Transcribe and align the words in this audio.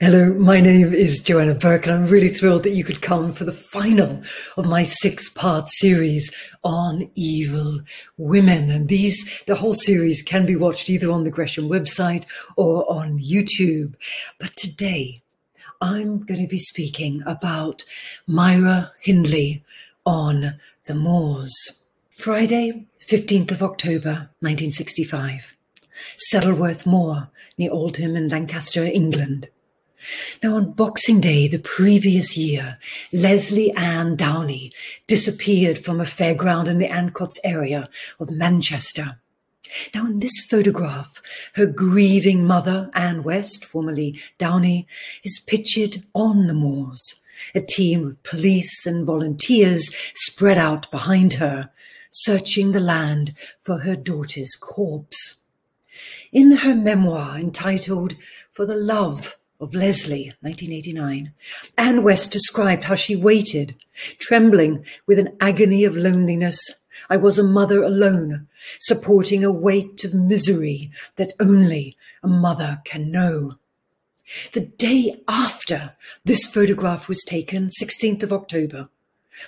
Hello, 0.00 0.32
my 0.32 0.62
name 0.62 0.94
is 0.94 1.20
Joanna 1.20 1.54
Bourke, 1.54 1.84
and 1.86 1.92
I'm 1.92 2.06
really 2.06 2.30
thrilled 2.30 2.62
that 2.62 2.70
you 2.70 2.84
could 2.84 3.02
come 3.02 3.32
for 3.32 3.44
the 3.44 3.52
final 3.52 4.22
of 4.56 4.64
my 4.64 4.82
six 4.82 5.28
part 5.28 5.68
series 5.68 6.32
on 6.64 7.10
evil 7.14 7.80
women. 8.16 8.70
And 8.70 8.88
these, 8.88 9.42
the 9.46 9.56
whole 9.56 9.74
series 9.74 10.22
can 10.22 10.46
be 10.46 10.56
watched 10.56 10.88
either 10.88 11.10
on 11.10 11.24
the 11.24 11.30
Gresham 11.30 11.68
website 11.68 12.24
or 12.56 12.90
on 12.90 13.18
YouTube. 13.18 13.94
But 14.40 14.56
today, 14.56 15.20
I'm 15.82 16.24
going 16.24 16.40
to 16.40 16.48
be 16.48 16.58
speaking 16.58 17.22
about 17.26 17.84
Myra 18.26 18.90
Hindley 19.00 19.64
on 20.06 20.58
the 20.86 20.94
moors. 20.94 21.84
Friday, 22.08 22.86
15th 23.06 23.50
of 23.50 23.62
October, 23.62 24.30
1965. 24.40 25.54
Saddleworth 26.32 26.86
Moor, 26.86 27.28
near 27.58 27.70
Oldham 27.70 28.16
in 28.16 28.28
Lancaster, 28.28 28.82
England. 28.82 29.48
Now, 30.42 30.56
on 30.56 30.72
Boxing 30.72 31.20
Day 31.20 31.48
the 31.48 31.58
previous 31.58 32.36
year, 32.36 32.78
Lesley 33.12 33.72
Ann 33.72 34.16
Downey 34.16 34.72
disappeared 35.06 35.84
from 35.84 36.00
a 36.00 36.04
fairground 36.04 36.66
in 36.66 36.78
the 36.78 36.88
Ancoats 36.88 37.38
area 37.44 37.88
of 38.18 38.30
Manchester. 38.30 39.20
Now, 39.94 40.06
in 40.06 40.18
this 40.18 40.44
photograph, 40.50 41.22
her 41.54 41.66
grieving 41.66 42.44
mother, 42.46 42.90
Anne 42.94 43.22
West, 43.22 43.64
formerly 43.64 44.20
Downey, 44.38 44.86
is 45.24 45.42
pictured 45.46 46.04
on 46.14 46.46
the 46.46 46.54
moors, 46.54 47.20
a 47.54 47.60
team 47.60 48.06
of 48.06 48.22
police 48.22 48.86
and 48.86 49.06
volunteers 49.06 49.94
spread 50.14 50.58
out 50.58 50.90
behind 50.90 51.34
her, 51.34 51.70
searching 52.10 52.72
the 52.72 52.80
land 52.80 53.34
for 53.62 53.78
her 53.80 53.96
daughter's 53.96 54.54
corpse. 54.54 55.36
In 56.32 56.58
her 56.58 56.74
memoir 56.74 57.38
entitled 57.38 58.14
For 58.52 58.66
the 58.66 58.76
Love 58.76 59.36
of 59.64 59.74
Lesley, 59.74 60.34
1989, 60.42 61.32
Anne 61.78 62.02
West 62.02 62.30
described 62.30 62.84
how 62.84 62.94
she 62.94 63.16
waited, 63.16 63.74
trembling 64.18 64.84
with 65.06 65.18
an 65.18 65.34
agony 65.40 65.84
of 65.84 65.96
loneliness. 65.96 66.60
I 67.08 67.16
was 67.16 67.38
a 67.38 67.42
mother 67.42 67.82
alone, 67.82 68.46
supporting 68.78 69.42
a 69.42 69.50
weight 69.50 70.04
of 70.04 70.12
misery 70.12 70.90
that 71.16 71.32
only 71.40 71.96
a 72.22 72.28
mother 72.28 72.82
can 72.84 73.10
know. 73.10 73.54
The 74.52 74.66
day 74.66 75.16
after 75.26 75.96
this 76.24 76.44
photograph 76.44 77.08
was 77.08 77.24
taken, 77.24 77.68
16th 77.68 78.22
of 78.22 78.32
October, 78.32 78.90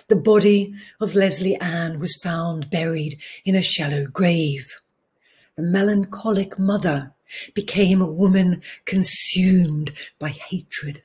the 0.08 0.17
body 0.17 0.75
of 0.98 1.14
Lesley 1.14 1.56
Ann 1.56 1.98
was 1.98 2.19
found 2.23 2.70
buried 2.70 3.20
in 3.45 3.55
a 3.55 3.62
shallow 3.62 4.06
grave. 4.06 4.80
The 5.56 5.62
melancholic 5.62 6.58
mother 6.58 7.12
became 7.55 8.01
a 8.01 8.11
woman 8.11 8.63
consumed 8.85 9.93
by 10.19 10.29
hatred, 10.29 11.03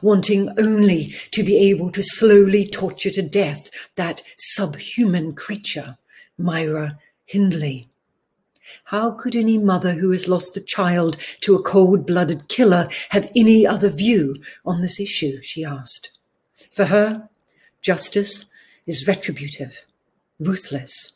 wanting 0.00 0.50
only 0.58 1.14
to 1.30 1.42
be 1.42 1.56
able 1.70 1.90
to 1.90 2.02
slowly 2.02 2.66
torture 2.66 3.10
to 3.10 3.22
death 3.22 3.70
that 3.96 4.22
subhuman 4.38 5.34
creature, 5.34 5.98
Myra 6.38 6.98
Hindley. 7.24 7.88
How 8.84 9.12
could 9.12 9.34
any 9.34 9.58
mother 9.58 9.94
who 9.94 10.10
has 10.12 10.28
lost 10.28 10.56
a 10.56 10.60
child 10.60 11.16
to 11.40 11.54
a 11.56 11.62
cold 11.62 12.06
blooded 12.06 12.48
killer 12.48 12.88
have 13.10 13.30
any 13.34 13.66
other 13.66 13.88
view 13.88 14.36
on 14.64 14.80
this 14.80 15.00
issue? 15.00 15.42
she 15.42 15.64
asked. 15.64 16.10
For 16.70 16.86
her, 16.86 17.28
justice 17.80 18.46
is 18.86 19.06
retributive, 19.06 19.80
ruthless. 20.38 21.12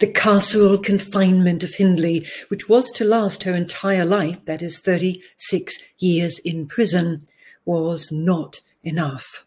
The 0.00 0.06
carceral 0.06 0.82
confinement 0.82 1.64
of 1.64 1.74
Hindley, 1.74 2.26
which 2.48 2.68
was 2.68 2.90
to 2.92 3.04
last 3.04 3.42
her 3.44 3.54
entire 3.54 4.04
life, 4.04 4.44
that 4.44 4.62
is 4.62 4.78
36 4.80 5.78
years 5.98 6.38
in 6.40 6.66
prison, 6.66 7.26
was 7.64 8.12
not 8.12 8.60
enough. 8.82 9.44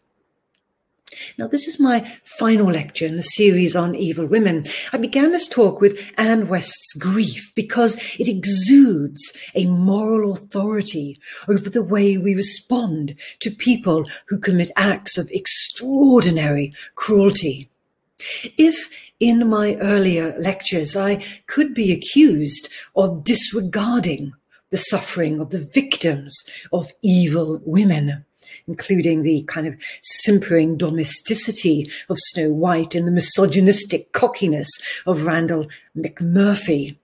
Now, 1.38 1.46
this 1.46 1.68
is 1.68 1.78
my 1.78 2.00
final 2.24 2.66
lecture 2.66 3.06
in 3.06 3.16
the 3.16 3.22
series 3.22 3.76
on 3.76 3.94
evil 3.94 4.26
women. 4.26 4.64
I 4.92 4.98
began 4.98 5.30
this 5.30 5.46
talk 5.46 5.80
with 5.80 6.12
Anne 6.18 6.48
West's 6.48 6.92
grief 6.94 7.52
because 7.54 7.96
it 8.18 8.28
exudes 8.28 9.32
a 9.54 9.66
moral 9.66 10.32
authority 10.32 11.18
over 11.48 11.70
the 11.70 11.84
way 11.84 12.18
we 12.18 12.34
respond 12.34 13.14
to 13.38 13.50
people 13.50 14.04
who 14.28 14.38
commit 14.38 14.70
acts 14.76 15.16
of 15.16 15.30
extraordinary 15.30 16.74
cruelty. 16.96 17.70
If 18.18 18.88
in 19.20 19.48
my 19.48 19.76
earlier 19.76 20.34
lectures 20.38 20.96
I 20.96 21.22
could 21.46 21.74
be 21.74 21.92
accused 21.92 22.68
of 22.94 23.24
disregarding 23.24 24.32
the 24.70 24.78
suffering 24.78 25.40
of 25.40 25.50
the 25.50 25.58
victims 25.58 26.36
of 26.72 26.92
evil 27.02 27.60
women, 27.64 28.24
including 28.66 29.22
the 29.22 29.42
kind 29.44 29.66
of 29.66 29.76
simpering 30.02 30.76
domesticity 30.76 31.90
of 32.08 32.18
Snow 32.18 32.52
White 32.52 32.94
and 32.94 33.06
the 33.06 33.12
misogynistic 33.12 34.12
cockiness 34.12 34.70
of 35.06 35.26
Randle 35.26 35.66
McMurphy. 35.96 36.96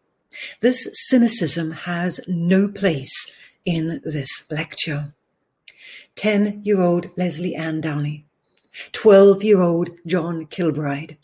This 0.60 0.88
cynicism 1.08 1.72
has 1.72 2.20
no 2.26 2.68
place 2.68 3.12
in 3.64 4.00
this 4.04 4.50
lecture. 4.50 5.12
10 6.16 6.62
year 6.64 6.80
old 6.80 7.10
Lesley 7.16 7.54
Ann 7.54 7.80
Downey 7.80 8.26
12 8.92 9.42
year 9.44 9.60
old 9.60 9.90
John 10.06 10.46
Kilbride, 10.46 11.16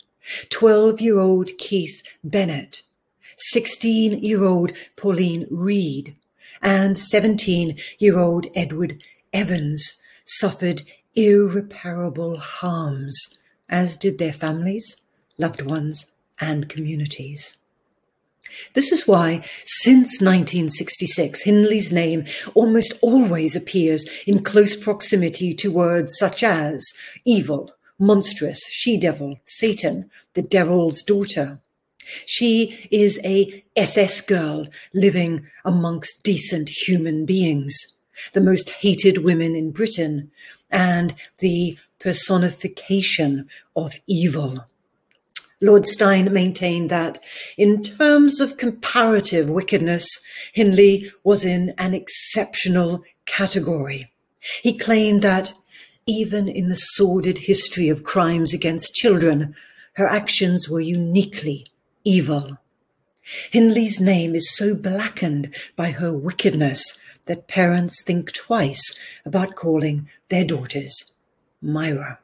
12 0.49 1.01
year 1.01 1.19
old 1.19 1.57
Keith 1.57 2.03
Bennett, 2.23 2.83
16 3.37 4.21
year 4.23 4.43
old 4.43 4.73
Pauline 4.95 5.47
Reade, 5.49 6.15
and 6.61 6.97
17 6.97 7.77
year 7.99 8.17
old 8.17 8.47
Edward 8.55 9.01
Evans 9.33 9.99
suffered 10.25 10.83
irreparable 11.15 12.37
harms, 12.37 13.17
as 13.67 13.97
did 13.97 14.17
their 14.17 14.33
families, 14.33 14.97
loved 15.37 15.61
ones, 15.61 16.07
and 16.39 16.69
communities. 16.69 17.57
This 18.73 18.91
is 18.91 19.07
why, 19.07 19.43
since 19.65 20.21
1966, 20.21 21.43
Hindley's 21.43 21.91
name 21.91 22.25
almost 22.53 22.93
always 23.01 23.55
appears 23.55 24.05
in 24.25 24.43
close 24.43 24.75
proximity 24.75 25.53
to 25.55 25.71
words 25.71 26.17
such 26.17 26.43
as 26.43 26.85
evil, 27.25 27.71
monstrous, 27.97 28.59
she-devil, 28.69 29.39
Satan, 29.45 30.09
the 30.33 30.41
devil's 30.41 31.01
daughter. 31.01 31.59
She 32.25 32.87
is 32.89 33.19
a 33.23 33.63
SS 33.75 34.21
girl 34.21 34.67
living 34.93 35.45
amongst 35.63 36.23
decent 36.23 36.69
human 36.69 37.25
beings, 37.25 37.75
the 38.33 38.41
most 38.41 38.69
hated 38.69 39.19
women 39.19 39.55
in 39.55 39.71
Britain, 39.71 40.31
and 40.71 41.13
the 41.39 41.77
personification 41.99 43.47
of 43.75 43.93
evil. 44.07 44.65
Lord 45.61 45.85
Steyn 45.85 46.31
maintained 46.31 46.89
that, 46.89 47.21
in 47.57 47.83
terms 47.83 48.39
of 48.39 48.57
comparative 48.57 49.49
wickedness, 49.49 50.07
Hindley 50.53 51.11
was 51.23 51.43
in 51.43 51.73
an 51.77 51.93
exceptional 51.93 53.03
category. 53.25 54.11
He 54.63 54.77
claimed 54.77 55.21
that, 55.21 55.53
even 56.05 56.47
in 56.47 56.69
the 56.69 56.75
sordid 56.75 57.39
history 57.39 57.89
of 57.89 58.03
crimes 58.03 58.53
against 58.53 58.95
children, 58.95 59.53
her 59.93 60.07
actions 60.07 60.69
were 60.69 60.79
uniquely 60.79 61.67
evil. 62.05 62.57
Hindley's 63.51 63.99
name 63.99 64.35
is 64.35 64.55
so 64.55 64.75
blackened 64.75 65.53
by 65.75 65.91
her 65.91 66.17
wickedness 66.17 66.99
that 67.25 67.47
parents 67.47 68.01
think 68.01 68.31
twice 68.31 68.97
about 69.25 69.55
calling 69.55 70.09
their 70.29 70.45
daughters 70.45 71.11
Myra. 71.61 72.17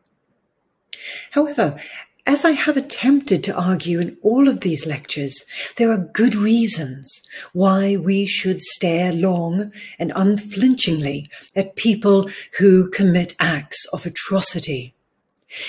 However, 1.31 1.77
as 2.25 2.43
I 2.43 2.51
have 2.51 2.75
attempted 2.75 3.43
to 3.43 3.55
argue 3.55 3.99
in 3.99 4.17
all 4.23 4.47
of 4.47 4.61
these 4.61 4.87
lectures, 4.87 5.43
there 5.77 5.91
are 5.91 6.09
good 6.13 6.33
reasons 6.33 7.21
why 7.53 7.97
we 7.97 8.25
should 8.25 8.61
stare 8.61 9.13
long 9.13 9.71
and 9.99 10.11
unflinchingly 10.15 11.29
at 11.55 11.75
people 11.75 12.29
who 12.57 12.89
commit 12.89 13.35
acts 13.39 13.85
of 13.93 14.05
atrocity. 14.05 14.95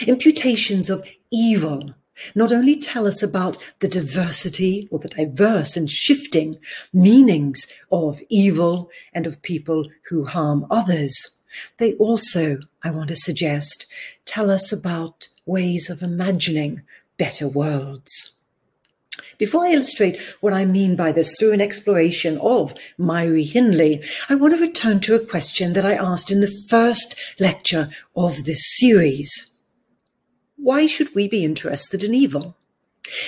Imputations 0.06 0.88
of 0.88 1.06
evil 1.30 1.94
not 2.34 2.50
only 2.50 2.80
tell 2.80 3.06
us 3.06 3.22
about 3.22 3.58
the 3.80 3.88
diversity 3.88 4.88
or 4.90 4.98
the 4.98 5.08
diverse 5.08 5.76
and 5.76 5.90
shifting 5.90 6.56
meanings 6.92 7.66
of 7.92 8.22
evil 8.30 8.90
and 9.12 9.26
of 9.26 9.42
people 9.42 9.86
who 10.08 10.24
harm 10.24 10.66
others, 10.70 11.35
they 11.78 11.94
also, 11.94 12.58
I 12.82 12.90
want 12.90 13.08
to 13.08 13.16
suggest, 13.16 13.86
tell 14.24 14.50
us 14.50 14.72
about 14.72 15.28
ways 15.44 15.88
of 15.90 16.02
imagining 16.02 16.82
better 17.18 17.48
worlds. 17.48 18.32
Before 19.38 19.66
I 19.66 19.72
illustrate 19.72 20.20
what 20.40 20.52
I 20.52 20.64
mean 20.64 20.96
by 20.96 21.12
this 21.12 21.34
through 21.38 21.52
an 21.52 21.60
exploration 21.60 22.38
of 22.38 22.74
Myra 22.98 23.42
Hindley, 23.42 24.02
I 24.28 24.34
want 24.34 24.54
to 24.54 24.60
return 24.60 25.00
to 25.00 25.14
a 25.14 25.24
question 25.24 25.72
that 25.74 25.84
I 25.84 25.94
asked 25.94 26.30
in 26.30 26.40
the 26.40 26.54
first 26.68 27.14
lecture 27.38 27.90
of 28.14 28.44
this 28.44 28.78
series. 28.78 29.50
Why 30.56 30.86
should 30.86 31.14
we 31.14 31.28
be 31.28 31.44
interested 31.44 32.02
in 32.02 32.14
evil? 32.14 32.56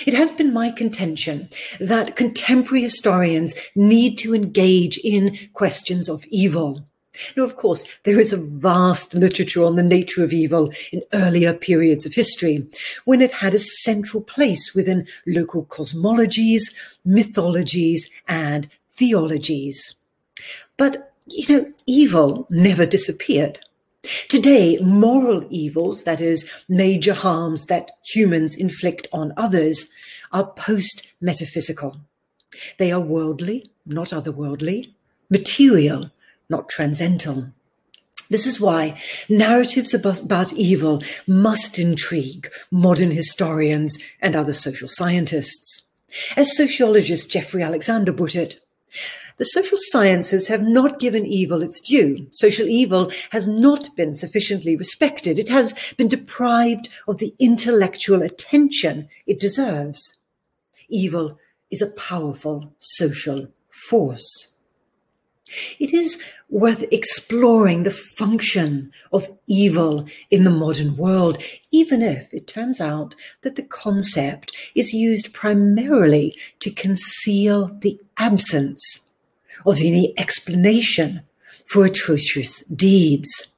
It 0.07 0.15
has 0.15 0.31
been 0.31 0.53
my 0.53 0.71
contention 0.71 1.51
that 1.79 2.17
contemporary 2.17 2.83
historians 2.83 3.55
need 3.77 4.19
to 4.19 4.35
engage 4.35 4.99
in 4.99 5.39
questions 5.53 6.09
of 6.09 6.25
evil 6.27 6.85
Now, 7.37 7.45
of 7.45 7.57
course, 7.57 7.85
there 8.05 8.19
is 8.19 8.33
a 8.33 8.37
vast 8.37 9.15
literature 9.15 9.65
on 9.65 9.77
the 9.77 9.83
nature 9.83 10.23
of 10.23 10.33
evil 10.33 10.73
in 10.93 11.03
earlier 11.13 11.53
periods 11.53 12.07
of 12.07 12.15
history, 12.15 12.67
when 13.05 13.21
it 13.21 13.33
had 13.33 13.55
a 13.55 13.59
central 13.59 14.23
place 14.23 14.75
within 14.75 15.07
local 15.27 15.65
cosmologies, 15.67 16.63
mythologies, 17.05 18.09
and 18.27 18.69
theologies. 18.95 19.95
But, 20.77 21.13
you 21.27 21.57
know, 21.57 21.73
evil 21.87 22.47
never 22.51 22.87
disappeared. 22.87 23.59
Today, 24.29 24.79
moral 24.79 25.47
evils, 25.51 26.05
that 26.05 26.21
is, 26.21 26.49
major 26.69 27.13
harms 27.15 27.67
that 27.67 27.91
humans 28.05 28.55
inflict 28.55 29.09
on 29.13 29.33
others, 29.37 29.89
are 30.33 30.53
post 30.53 31.07
metaphysical. 31.21 31.97
They 32.79 32.93
are 32.93 33.01
worldly, 33.01 33.71
not 33.87 34.09
otherworldly, 34.09 34.93
material, 35.31 36.11
not 36.49 36.69
transcendental. 36.69 37.53
This 38.31 38.47
is 38.47 38.61
why 38.61 39.01
narratives 39.29 39.95
about, 39.95 40.53
evil 40.53 41.03
must 41.27 41.79
intrigue 41.79 42.51
modern 42.71 43.11
historians 43.11 43.97
and 44.21 44.37
other 44.37 44.53
social 44.53 44.89
scientists. 44.89 45.83
As 46.37 46.57
sociologist 46.57 47.31
Jeffrey 47.31 47.63
Alexander 47.63 48.13
put 48.13 48.37
it, 48.37 48.61
the 49.39 49.45
social 49.45 49.79
sciences 49.81 50.49
have 50.49 50.63
not 50.63 50.99
given 50.99 51.25
evil 51.25 51.63
its 51.63 51.81
due. 51.81 52.27
Social 52.33 52.69
evil 52.69 53.11
has 53.31 53.49
not 53.49 53.95
been 53.97 54.15
sufficiently 54.15 54.77
respected. 54.77 55.39
It 55.39 55.49
has 55.49 55.95
been 55.97 56.09
deprived 56.09 56.89
of 57.07 57.19
the 57.19 57.35
intellectual 57.39 58.23
attention 58.23 59.09
it 59.27 59.39
deserves. 59.39 60.17
Evil 60.89 61.39
is 61.71 61.81
a 61.81 61.93
powerful 61.93 62.75
social 62.79 63.49
force. 63.71 64.57
It 65.79 65.93
is 65.93 66.19
worth 66.51 66.85
exploring 66.91 67.83
the 67.83 67.91
function 67.91 68.93
of 69.13 69.29
evil 69.47 70.07
in 70.31 70.43
the 70.43 70.51
modern 70.51 70.97
world, 70.97 71.43
even 71.71 72.03
if 72.03 72.33
it 72.33 72.47
turns 72.47 72.81
out 72.81 73.15
that 73.43 73.57
the 73.57 73.63
concept 73.63 74.53
is 74.75 74.93
used 74.93 75.33
primarily 75.33 76.37
to 76.61 76.71
conceal 76.71 77.67
the 77.81 77.99
absence 78.19 79.11
of 79.65 79.81
any 79.81 80.15
explanation 80.19 81.23
for 81.67 81.85
atrocious 81.85 82.63
deeds. 82.67 83.55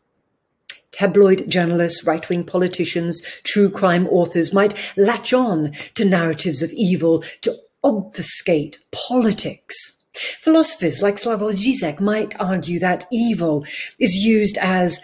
Tabloid 0.92 1.48
journalists, 1.48 2.04
right 2.04 2.28
wing 2.28 2.44
politicians, 2.44 3.22
true 3.44 3.70
crime 3.70 4.06
authors 4.08 4.52
might 4.52 4.74
latch 4.96 5.32
on 5.32 5.72
to 5.94 6.04
narratives 6.04 6.62
of 6.62 6.72
evil 6.72 7.22
to 7.42 7.56
obfuscate 7.82 8.78
politics 8.90 9.99
Philosophers 10.12 11.02
like 11.02 11.16
Slavoj 11.16 11.52
Zizek 11.52 12.00
might 12.00 12.38
argue 12.40 12.78
that 12.80 13.06
evil 13.12 13.64
is 13.98 14.16
used 14.16 14.58
as 14.58 15.00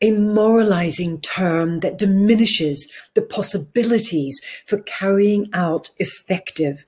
a 0.00 0.10
moralizing 0.12 1.20
term 1.20 1.80
that 1.80 1.98
diminishes 1.98 2.90
the 3.14 3.22
possibilities 3.22 4.40
for 4.66 4.80
carrying 4.82 5.48
out 5.52 5.90
effective 5.98 6.84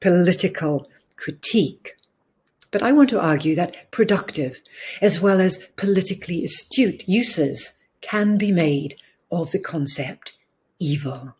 political 0.00 0.88
critique. 1.16 1.96
But 2.70 2.82
I 2.82 2.92
want 2.92 3.10
to 3.10 3.20
argue 3.20 3.54
that 3.54 3.90
productive, 3.90 4.60
as 5.00 5.20
well 5.20 5.40
as 5.40 5.58
politically 5.76 6.44
astute 6.44 7.06
uses, 7.06 7.72
can 8.00 8.36
be 8.36 8.50
made 8.50 8.96
of 9.30 9.52
the 9.52 9.60
concept 9.60 10.32
evil. 10.78 11.34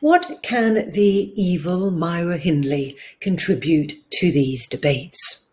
What 0.00 0.42
can 0.42 0.90
the 0.90 1.32
evil 1.34 1.90
Myra 1.90 2.36
Hindley 2.36 2.96
contribute 3.20 3.96
to 4.12 4.30
these 4.30 4.68
debates? 4.68 5.46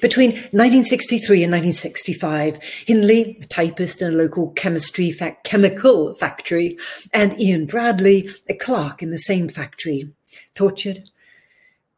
Between 0.00 0.30
1963 0.30 1.42
and 1.42 1.52
1965, 1.52 2.62
Hindley, 2.86 3.38
a 3.42 3.46
typist 3.46 4.00
in 4.00 4.12
a 4.12 4.16
local 4.16 4.50
chemistry 4.52 5.10
fa- 5.10 5.36
chemical 5.42 6.14
factory, 6.14 6.78
and 7.12 7.38
Ian 7.40 7.66
Brady, 7.66 8.30
a 8.48 8.54
clerk 8.54 9.02
in 9.02 9.10
the 9.10 9.18
same 9.18 9.48
factory, 9.48 10.08
tortured, 10.54 11.10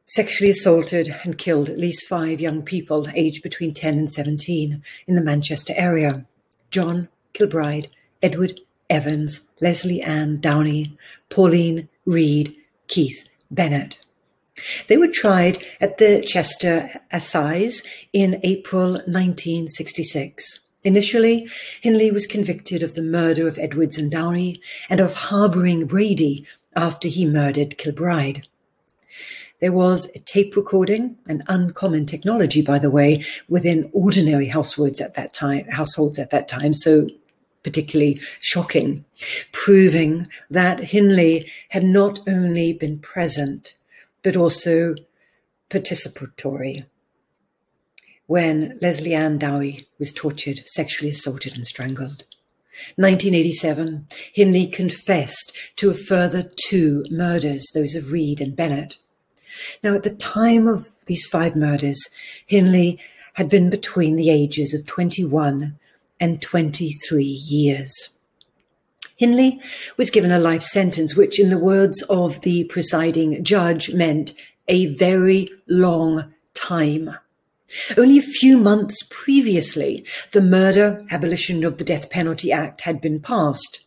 sexually 0.06 0.50
assaulted, 0.50 1.14
and 1.24 1.36
killed 1.36 1.68
at 1.68 1.78
least 1.78 2.08
five 2.08 2.40
young 2.40 2.62
people 2.62 3.06
aged 3.14 3.42
between 3.42 3.74
10 3.74 3.98
and 3.98 4.10
17 4.10 4.82
in 5.06 5.14
the 5.14 5.22
Manchester 5.22 5.74
area. 5.76 6.24
John 6.70 7.08
Kilbride, 7.34 7.88
Edward 8.22 8.60
Evans, 8.90 9.40
Lesley 9.60 10.02
Ann 10.02 10.40
Downey, 10.40 10.96
Pauline 11.30 11.88
Reade, 12.04 12.54
Keith 12.88 13.24
Bennett. 13.50 13.98
They 14.88 14.98
were 14.98 15.08
tried 15.08 15.58
at 15.80 15.98
the 15.98 16.20
Chester 16.20 16.90
Assize 17.12 17.82
in 18.12 18.40
April 18.42 18.92
1966. 18.92 20.60
Initially, 20.82 21.48
Hindley 21.80 22.10
was 22.10 22.26
convicted 22.26 22.82
of 22.82 22.94
the 22.94 23.02
murder 23.02 23.46
of 23.46 23.58
Edwards 23.58 23.96
and 23.98 24.10
Downey 24.10 24.60
and 24.88 25.00
of 25.00 25.14
harbouring 25.14 25.86
Brady 25.86 26.46
after 26.74 27.08
he 27.08 27.26
murdered 27.26 27.78
Kilbride. 27.78 28.46
There 29.60 29.72
was 29.72 30.10
a 30.14 30.18
tape 30.20 30.56
recording, 30.56 31.18
an 31.26 31.44
uncommon 31.48 32.06
technology, 32.06 32.62
by 32.62 32.78
the 32.78 32.90
way, 32.90 33.22
within 33.48 33.90
ordinary 33.92 34.46
households 34.46 35.02
at 35.02 35.14
that 35.14 35.34
time. 35.34 35.66
Households 35.66 36.18
at 36.18 36.30
that 36.30 36.48
time, 36.48 36.72
so 36.72 37.08
particularly 37.62 38.20
shocking, 38.40 39.04
proving 39.52 40.28
that 40.50 40.80
Hindley 40.80 41.50
had 41.70 41.84
not 41.84 42.20
only 42.28 42.72
been 42.72 42.98
present, 42.98 43.74
but 44.22 44.36
also 44.36 44.94
participatory 45.68 46.84
when 48.26 48.78
Lesley 48.80 49.12
Ann 49.12 49.38
Downey 49.38 49.88
was 49.98 50.12
tortured, 50.12 50.62
sexually 50.64 51.10
assaulted, 51.10 51.56
and 51.56 51.66
strangled. 51.66 52.24
1987, 52.94 54.06
Hindley 54.32 54.66
confessed 54.68 55.52
to 55.74 55.90
a 55.90 55.94
further 55.94 56.48
two 56.64 57.04
murders, 57.10 57.66
those 57.74 57.96
of 57.96 58.12
Reade 58.12 58.40
and 58.40 58.54
Bennett. 58.54 58.98
Now, 59.82 59.94
at 59.94 60.04
the 60.04 60.14
time 60.14 60.68
of 60.68 60.90
these 61.06 61.26
five 61.26 61.56
murders, 61.56 62.00
Hindley 62.46 63.00
had 63.34 63.48
been 63.48 63.68
between 63.68 64.14
the 64.14 64.30
ages 64.30 64.74
of 64.74 64.86
21 64.86 65.76
and 66.20 66.40
23 66.42 67.24
years. 67.24 68.10
Hindley 69.16 69.60
was 69.96 70.10
given 70.10 70.30
a 70.30 70.38
life 70.38 70.62
sentence, 70.62 71.16
which, 71.16 71.38
in 71.38 71.50
the 71.50 71.58
words 71.58 72.02
of 72.04 72.40
the 72.42 72.64
presiding 72.64 73.42
judge, 73.44 73.92
meant 73.92 74.32
a 74.68 74.86
very 74.94 75.48
long 75.68 76.32
time. 76.54 77.16
Only 77.96 78.18
a 78.18 78.22
few 78.22 78.56
months 78.56 79.02
previously, 79.10 80.04
the 80.32 80.40
Murder 80.40 81.06
Abolition 81.10 81.64
of 81.64 81.78
the 81.78 81.84
Death 81.84 82.10
Penalty 82.10 82.50
Act 82.50 82.82
had 82.82 83.00
been 83.00 83.20
passed. 83.20 83.80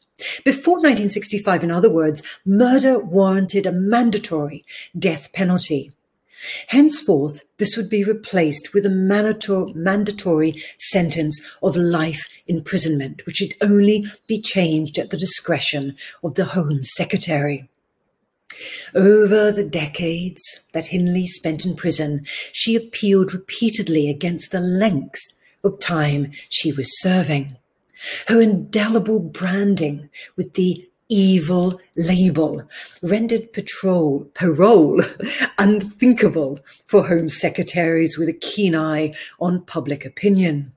Before 0.45 0.75
1965, 0.75 1.63
in 1.63 1.71
other 1.71 1.89
words, 1.91 2.21
murder 2.45 2.99
warranted 2.99 3.65
a 3.65 3.71
mandatory 3.71 4.63
death 4.97 5.33
penalty. 5.33 5.91
Henceforth, 6.67 7.43
this 7.57 7.77
would 7.77 7.89
be 7.89 8.03
replaced 8.03 8.73
with 8.73 8.85
a 8.85 8.89
mandatory 8.89 10.61
sentence 10.79 11.41
of 11.61 11.75
life 11.75 12.27
imprisonment, 12.47 13.25
which 13.25 13.41
would 13.41 13.55
only 13.61 14.05
be 14.27 14.41
changed 14.41 14.97
at 14.97 15.09
the 15.09 15.17
discretion 15.17 15.95
of 16.23 16.35
the 16.35 16.45
Home 16.45 16.83
Secretary. 16.83 17.69
Over 18.93 19.51
the 19.51 19.63
decades 19.63 20.41
that 20.73 20.87
Hindley 20.87 21.25
spent 21.25 21.65
in 21.65 21.75
prison, 21.75 22.25
she 22.51 22.75
appealed 22.75 23.33
repeatedly 23.33 24.09
against 24.09 24.51
the 24.51 24.59
length 24.59 25.21
of 25.63 25.79
time 25.79 26.31
she 26.49 26.71
was 26.71 26.99
serving. 27.01 27.57
Her 28.27 28.41
indelible 28.41 29.19
branding 29.19 30.09
with 30.35 30.53
the 30.53 30.87
evil 31.09 31.79
label 31.95 32.63
rendered 33.01 33.53
patrol, 33.53 34.25
parole 34.33 35.01
unthinkable 35.57 36.59
for 36.87 37.07
Home 37.07 37.29
Secretaries 37.29 38.17
with 38.17 38.29
a 38.29 38.33
keen 38.33 38.75
eye 38.75 39.13
on 39.39 39.65
public 39.65 40.05
opinion. 40.05 40.73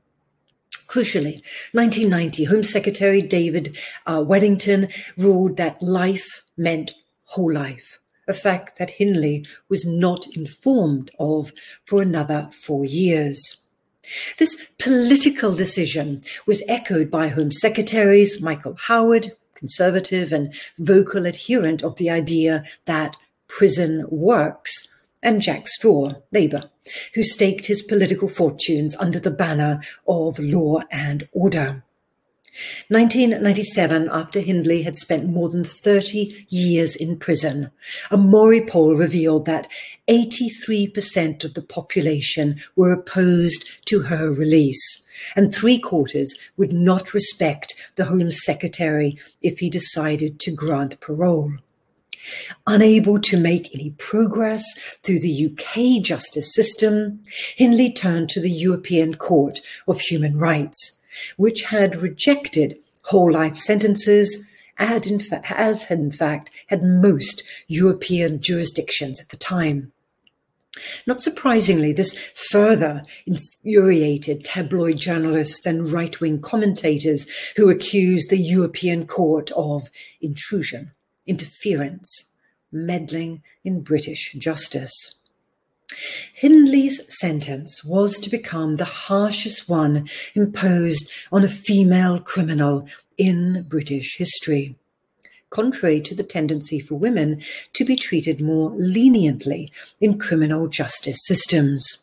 Crucially, 0.88 1.42
1990, 1.72 2.44
Home 2.44 2.62
Secretary 2.62 3.20
David 3.20 3.76
uh, 4.06 4.22
Waddington 4.26 4.88
ruled 5.16 5.56
that 5.56 5.82
life 5.82 6.44
meant 6.56 6.94
whole 7.24 7.52
life, 7.52 7.98
a 8.28 8.32
fact 8.32 8.78
that 8.78 8.92
Hindley 8.92 9.44
was 9.68 9.84
not 9.84 10.26
informed 10.36 11.10
of 11.18 11.52
for 11.84 12.00
another 12.00 12.48
four 12.52 12.84
years. 12.84 13.58
This 14.38 14.56
political 14.78 15.52
decision 15.52 16.22
was 16.46 16.62
echoed 16.68 17.10
by 17.10 17.28
Home 17.28 17.50
Secretaries 17.50 18.40
Michael 18.40 18.76
Howard, 18.86 19.32
conservative 19.56 20.32
and 20.32 20.54
vocal 20.78 21.26
adherent 21.26 21.82
of 21.82 21.96
the 21.96 22.10
idea 22.10 22.64
that 22.84 23.16
prison 23.48 24.04
works, 24.08 24.72
and 25.22 25.42
Jack 25.42 25.66
Straw, 25.66 26.12
Labour, 26.30 26.70
who 27.14 27.24
staked 27.24 27.66
his 27.66 27.82
political 27.82 28.28
fortunes 28.28 28.94
under 28.96 29.18
the 29.18 29.30
banner 29.30 29.80
of 30.06 30.38
law 30.38 30.82
and 30.90 31.28
order. 31.32 31.82
1997, 32.88 34.08
after 34.10 34.40
Hindley 34.40 34.82
had 34.82 34.96
spent 34.96 35.28
more 35.28 35.48
than 35.48 35.64
30 35.64 36.46
years 36.48 36.96
in 36.96 37.18
prison, 37.18 37.70
a 38.10 38.16
Mori 38.16 38.64
poll 38.64 38.94
revealed 38.94 39.44
that 39.46 39.68
83% 40.08 41.44
of 41.44 41.54
the 41.54 41.62
population 41.62 42.60
were 42.74 42.92
opposed 42.92 43.84
to 43.86 44.00
her 44.02 44.32
release, 44.32 45.04
and 45.34 45.54
three 45.54 45.78
quarters 45.78 46.34
would 46.56 46.72
not 46.72 47.12
respect 47.12 47.74
the 47.96 48.06
Home 48.06 48.30
Secretary 48.30 49.18
if 49.42 49.58
he 49.58 49.68
decided 49.68 50.40
to 50.40 50.50
grant 50.50 50.98
parole. 51.00 51.52
Unable 52.66 53.20
to 53.20 53.36
make 53.36 53.74
any 53.74 53.90
progress 53.98 54.64
through 55.02 55.20
the 55.20 55.50
UK 55.50 56.02
justice 56.02 56.54
system, 56.54 57.22
Hindley 57.56 57.92
turned 57.92 58.30
to 58.30 58.40
the 58.40 58.50
European 58.50 59.14
Court 59.14 59.60
of 59.86 60.00
Human 60.00 60.38
Rights 60.38 60.95
which 61.36 61.62
had 61.62 61.96
rejected 61.96 62.78
whole 63.04 63.30
life 63.30 63.56
sentences 63.56 64.44
had 64.76 65.06
in 65.06 65.18
fa- 65.18 65.42
as 65.48 65.90
in 65.90 66.12
fact 66.12 66.50
had 66.66 66.82
most 66.82 67.42
European 67.66 68.40
jurisdictions 68.40 69.20
at 69.20 69.28
the 69.30 69.36
time. 69.36 69.92
Not 71.06 71.22
surprisingly, 71.22 71.92
this 71.92 72.12
further 72.50 73.02
infuriated 73.24 74.44
tabloid 74.44 74.98
journalists 74.98 75.64
and 75.64 75.88
right 75.88 76.20
wing 76.20 76.40
commentators 76.40 77.26
who 77.56 77.70
accused 77.70 78.28
the 78.28 78.36
European 78.36 79.06
Court 79.06 79.50
of 79.52 79.88
intrusion, 80.20 80.92
interference, 81.26 82.24
meddling 82.70 83.42
in 83.64 83.82
British 83.82 84.34
justice. 84.38 85.14
Hindley's 86.34 87.00
sentence 87.08 87.84
was 87.84 88.18
to 88.18 88.30
become 88.30 88.76
the 88.76 88.84
harshest 88.84 89.68
one 89.68 90.08
imposed 90.34 91.10
on 91.32 91.44
a 91.44 91.48
female 91.48 92.20
criminal 92.20 92.86
in 93.18 93.66
British 93.68 94.16
history, 94.16 94.76
contrary 95.50 96.00
to 96.02 96.14
the 96.14 96.22
tendency 96.22 96.78
for 96.78 96.96
women 96.96 97.40
to 97.72 97.84
be 97.84 97.96
treated 97.96 98.40
more 98.40 98.70
leniently 98.76 99.72
in 100.00 100.18
criminal 100.18 100.68
justice 100.68 101.18
systems. 101.24 101.98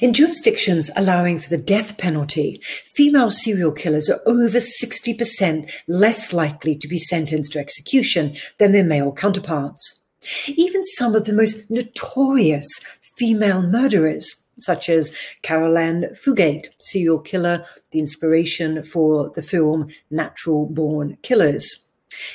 In 0.00 0.12
jurisdictions 0.12 0.90
allowing 0.94 1.38
for 1.38 1.48
the 1.48 1.56
death 1.56 1.98
penalty, 1.98 2.60
female 2.94 3.30
serial 3.30 3.72
killers 3.72 4.08
are 4.08 4.20
over 4.24 4.58
60% 4.58 5.72
less 5.88 6.32
likely 6.32 6.76
to 6.76 6.86
be 6.86 6.98
sentenced 6.98 7.52
to 7.52 7.58
execution 7.58 8.36
than 8.58 8.72
their 8.72 8.84
male 8.84 9.12
counterparts. 9.12 10.00
Even 10.46 10.84
some 10.96 11.14
of 11.14 11.24
the 11.24 11.32
most 11.32 11.68
notorious 11.70 12.68
female 13.16 13.62
murderers, 13.62 14.34
such 14.58 14.88
as 14.88 15.12
Caril 15.42 15.76
Ann 15.76 16.06
Fugate, 16.14 16.68
serial 16.78 17.20
killer, 17.20 17.64
the 17.90 17.98
inspiration 17.98 18.82
for 18.82 19.30
the 19.34 19.42
film 19.42 19.88
Natural 20.10 20.66
Born 20.66 21.18
Killers, 21.22 21.84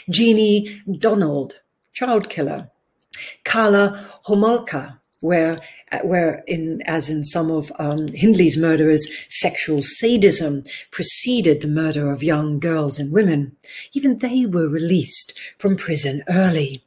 Jeannie 0.09 0.81
Donald, 0.99 1.59
child 1.93 2.29
killer, 2.29 2.69
Karla 3.43 3.99
Homolka, 4.27 4.97
where, 5.19 5.61
where 6.03 6.43
in, 6.47 6.81
as 6.85 7.09
in 7.09 7.23
some 7.23 7.51
of 7.51 7.71
um, 7.79 8.07
Hindley's 8.09 8.57
murderers, 8.57 9.07
sexual 9.29 9.81
sadism 9.81 10.63
preceded 10.91 11.61
the 11.61 11.67
murder 11.67 12.11
of 12.11 12.23
young 12.23 12.59
girls 12.59 12.99
and 12.99 13.13
women. 13.13 13.55
Even 13.93 14.17
they 14.17 14.45
were 14.45 14.67
released 14.67 15.37
from 15.57 15.75
prison 15.75 16.23
early. 16.27 16.83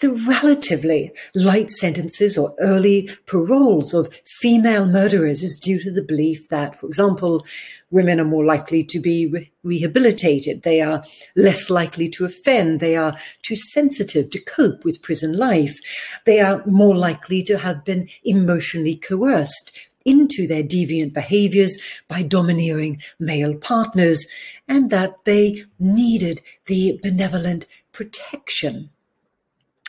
The 0.00 0.10
relatively 0.10 1.12
light 1.36 1.70
sentences 1.70 2.36
or 2.36 2.52
early 2.58 3.08
paroles 3.26 3.94
of 3.94 4.12
female 4.24 4.86
murderers 4.86 5.44
is 5.44 5.54
due 5.54 5.78
to 5.80 5.92
the 5.92 6.02
belief 6.02 6.48
that, 6.48 6.74
for 6.78 6.86
example, 6.86 7.46
women 7.92 8.18
are 8.18 8.24
more 8.24 8.44
likely 8.44 8.82
to 8.82 8.98
be 8.98 9.28
re- 9.28 9.52
rehabilitated, 9.62 10.62
they 10.62 10.80
are 10.80 11.04
less 11.36 11.70
likely 11.70 12.08
to 12.08 12.24
offend, 12.24 12.80
they 12.80 12.96
are 12.96 13.16
too 13.42 13.54
sensitive 13.54 14.30
to 14.30 14.40
cope 14.40 14.84
with 14.84 15.02
prison 15.02 15.36
life, 15.36 15.78
they 16.24 16.40
are 16.40 16.66
more 16.66 16.96
likely 16.96 17.44
to 17.44 17.58
have 17.58 17.84
been 17.84 18.08
emotionally 18.24 18.96
coerced 18.96 19.70
into 20.04 20.48
their 20.48 20.64
deviant 20.64 21.12
behaviors 21.12 21.78
by 22.08 22.22
domineering 22.22 23.00
male 23.20 23.54
partners, 23.54 24.26
and 24.66 24.90
that 24.90 25.24
they 25.24 25.64
needed 25.78 26.40
the 26.66 26.98
benevolent 27.00 27.66
protection 27.92 28.90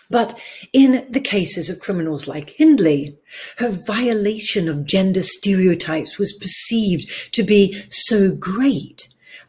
but 0.09 0.39
in 0.71 1.05
the 1.09 1.21
cases 1.21 1.69
of 1.69 1.79
criminals 1.79 2.27
like 2.27 2.51
Hindley, 2.51 3.17
her 3.57 3.69
violation 3.69 4.67
of 4.67 4.85
gender 4.85 5.23
stereotypes 5.23 6.17
was 6.17 6.33
perceived 6.33 7.33
to 7.33 7.43
be 7.43 7.83
so 7.89 8.35
great 8.35 9.07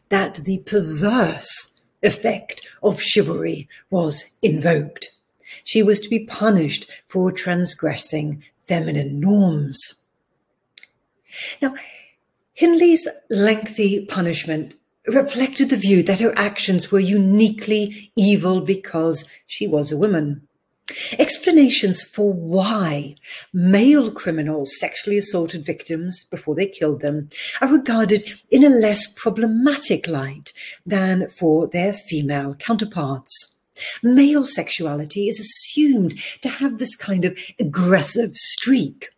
that 0.09 0.35
the 0.35 0.59
perverse 0.59 1.79
effect 2.03 2.61
of 2.83 3.01
chivalry 3.01 3.67
was 3.89 4.25
invoked. 4.41 5.11
She 5.63 5.81
was 5.81 5.99
to 6.01 6.09
be 6.09 6.25
punished 6.25 6.89
for 7.07 7.31
transgressing 7.31 8.43
feminine 8.59 9.19
norms. 9.19 9.95
Now, 11.61 11.75
Hindley's 12.53 13.07
lengthy 13.29 14.05
punishment 14.05 14.75
reflected 15.07 15.69
the 15.69 15.77
view 15.77 16.03
that 16.03 16.19
her 16.19 16.33
actions 16.37 16.91
were 16.91 16.99
uniquely 16.99 18.11
evil 18.15 18.61
because 18.61 19.29
she 19.47 19.67
was 19.67 19.91
a 19.91 19.97
woman. 19.97 20.47
Explanations 21.17 22.03
for 22.03 22.31
why 22.31 23.15
male 23.51 24.11
criminals 24.11 24.77
sexually 24.79 25.17
assaulted 25.17 25.65
victims 25.65 26.25
before 26.29 26.53
they 26.53 26.67
killed 26.67 27.01
them 27.01 27.27
are 27.59 27.67
regarded 27.67 28.23
in 28.51 28.63
a 28.63 28.69
less 28.69 29.11
problematic 29.13 30.07
light 30.07 30.53
than 30.85 31.27
for 31.29 31.67
their 31.67 31.91
female 31.91 32.53
counterparts. 32.55 33.57
Male 34.03 34.45
sexuality 34.45 35.27
is 35.27 35.39
assumed 35.39 36.13
to 36.41 36.49
have 36.49 36.77
this 36.77 36.95
kind 36.95 37.25
of 37.25 37.37
aggressive 37.59 38.35
streak, 38.35 39.09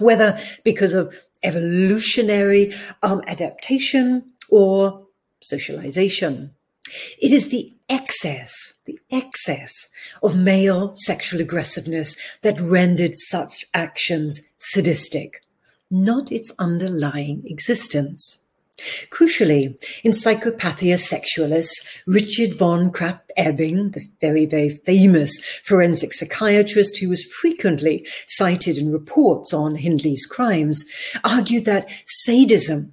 whether 0.00 0.38
because 0.64 0.94
of 0.94 1.14
evolutionary 1.42 2.74
um, 3.02 3.22
adaptation 3.26 4.24
or 4.50 5.05
socialization. 5.42 6.52
It 7.20 7.32
is 7.32 7.48
the 7.48 7.74
excess, 7.88 8.52
the 8.84 8.98
excess 9.10 9.72
of 10.22 10.38
male 10.38 10.94
sexual 10.96 11.40
aggressiveness 11.40 12.16
that 12.42 12.60
rendered 12.60 13.12
such 13.28 13.64
actions 13.74 14.40
sadistic, 14.58 15.42
not 15.90 16.30
its 16.30 16.52
underlying 16.58 17.42
existence. 17.46 18.38
Crucially, 19.10 19.74
in 20.04 20.12
Psychopathia 20.12 20.98
Sexualis, 20.98 21.70
Richard 22.06 22.54
von 22.54 22.92
Krafft-Ebing, 22.92 23.92
the 23.92 24.06
very, 24.20 24.44
very 24.44 24.68
famous 24.68 25.38
forensic 25.64 26.12
psychiatrist 26.12 26.98
who 26.98 27.08
was 27.08 27.24
frequently 27.24 28.06
cited 28.26 28.76
in 28.76 28.92
reports 28.92 29.54
on 29.54 29.76
Hindley's 29.76 30.26
crimes, 30.26 30.84
argued 31.24 31.64
that 31.64 31.88
sadism 32.06 32.92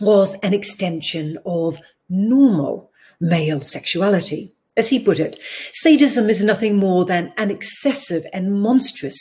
was 0.00 0.34
an 0.42 0.52
extension 0.52 1.38
of 1.46 1.78
normal 2.08 2.90
male 3.20 3.60
sexuality. 3.60 4.54
As 4.76 4.88
he 4.88 4.98
put 4.98 5.20
it, 5.20 5.40
sadism 5.72 6.28
is 6.28 6.42
nothing 6.42 6.76
more 6.76 7.04
than 7.04 7.32
an 7.36 7.50
excessive 7.50 8.26
and 8.32 8.60
monstrous 8.60 9.16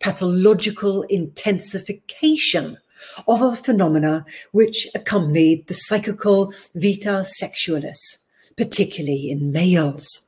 pathological 0.00 1.02
intensification 1.02 2.78
of 3.26 3.42
a 3.42 3.56
phenomena 3.56 4.24
which 4.52 4.86
accompanied 4.94 5.66
the 5.66 5.74
psychical 5.74 6.52
vita 6.74 7.24
sexualis, 7.24 8.18
particularly 8.56 9.30
in 9.30 9.52
males. 9.52 10.20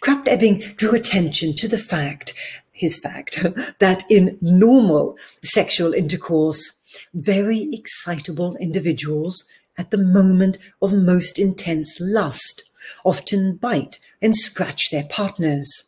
Krafft-Ebing 0.00 0.60
drew 0.76 0.94
attention 0.94 1.54
to 1.54 1.66
the 1.66 1.78
fact, 1.78 2.34
his 2.72 2.96
fact, 2.96 3.44
that 3.80 4.04
in 4.08 4.38
normal 4.40 5.16
sexual 5.42 5.92
intercourse, 5.92 6.73
very 7.12 7.68
excitable 7.72 8.56
individuals 8.56 9.44
at 9.76 9.90
the 9.90 9.98
moment 9.98 10.58
of 10.80 10.92
most 10.92 11.38
intense 11.38 11.98
lust, 12.00 12.64
often 13.04 13.56
bite 13.56 13.98
and 14.22 14.36
scratch 14.36 14.90
their 14.90 15.04
partners. 15.04 15.84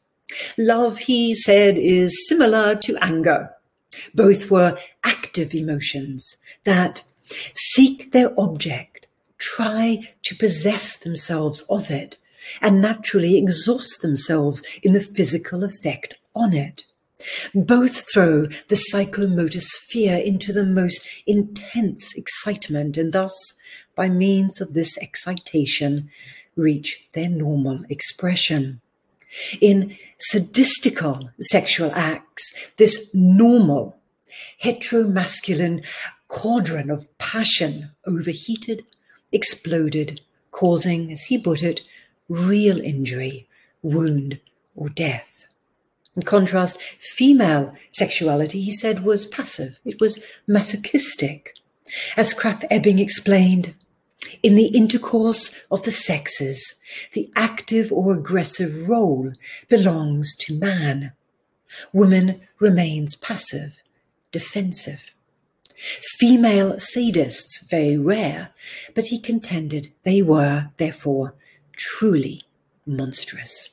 Love, 0.59 0.99
he 0.99 1.35
said, 1.35 1.79
is 1.79 2.27
similar 2.27 2.75
to 2.75 2.97
anger. 3.01 3.51
Both 4.15 4.51
were 4.51 4.79
active 5.05 5.55
emotions 5.55 6.37
that 6.65 7.03
seek 7.55 8.13
their 8.13 8.39
object, 8.39 9.07
try 9.39 10.01
to 10.23 10.35
possess 10.35 10.97
themselves 10.97 11.61
of 11.71 11.91
it, 11.91 12.17
and 12.61 12.81
naturally 12.81 13.37
exhaust 13.37 14.03
themselves 14.03 14.63
in 14.83 14.93
the 14.93 15.01
physical 15.01 15.65
effect 15.65 16.15
on 16.35 16.53
it. 16.55 16.85
Both 17.55 18.13
throw 18.13 18.47
the 18.69 18.81
psychomotor 18.93 19.61
sphere 19.61 20.17
into 20.17 20.53
the 20.53 20.65
most 20.65 21.07
intense 21.27 22.15
excitement 22.15 22.97
and 22.97 23.13
thus, 23.13 23.35
by 23.95 24.09
means 24.09 24.61
of 24.61 24.75
this 24.75 24.97
excitation, 24.99 26.11
reach 26.57 27.07
their 27.13 27.29
normal 27.29 27.85
expression. 27.89 28.81
In 29.61 29.97
sadistical 30.33 31.31
sexual 31.41 31.93
acts, 31.95 32.55
this 32.77 33.11
normal 33.15 33.97
heteromasculine 34.63 35.85
quadrant 36.29 36.91
of 36.91 37.07
passion 37.19 37.91
overheated, 38.07 38.85
exploded, 39.33 40.21
causing, 40.51 41.13
as 41.13 41.25
he 41.25 41.39
put 41.39 41.63
it, 41.63 41.83
real 42.29 42.81
injury, 42.81 43.49
wound, 43.83 44.41
or 44.75 44.89
death. 44.89 45.46
In 46.17 46.23
contrast, 46.23 46.81
female 46.81 47.75
sexuality, 47.93 48.63
he 48.63 48.73
said, 48.73 49.05
was 49.05 49.27
passive. 49.27 49.79
It 49.85 50.01
was 50.01 50.19
masochistic. 50.47 51.55
As 52.17 52.33
Krafft 52.33 52.65
Ebing 52.71 52.99
explained, 52.99 53.75
in 54.43 54.55
the 54.57 54.67
intercourse 54.69 55.55
of 55.71 55.85
the 55.85 55.91
sexes, 55.91 56.75
the 57.13 57.31
active 57.37 57.93
or 57.93 58.15
aggressive 58.15 58.89
role 58.89 59.33
belongs 59.69 60.35
to 60.41 60.59
man. 60.59 61.13
Woman 61.93 62.41
remains 62.59 63.15
passive, 63.17 63.83
defensive. 64.33 65.11
Female 66.19 66.75
sadists, 66.75 67.69
very 67.69 67.99
rare, 67.99 68.51
but 68.95 69.07
he 69.07 69.21
contended 69.21 69.93
they 70.05 70.23
were, 70.23 70.71
therefore, 70.79 71.35
truly 71.77 72.43
monstrous. 72.87 73.69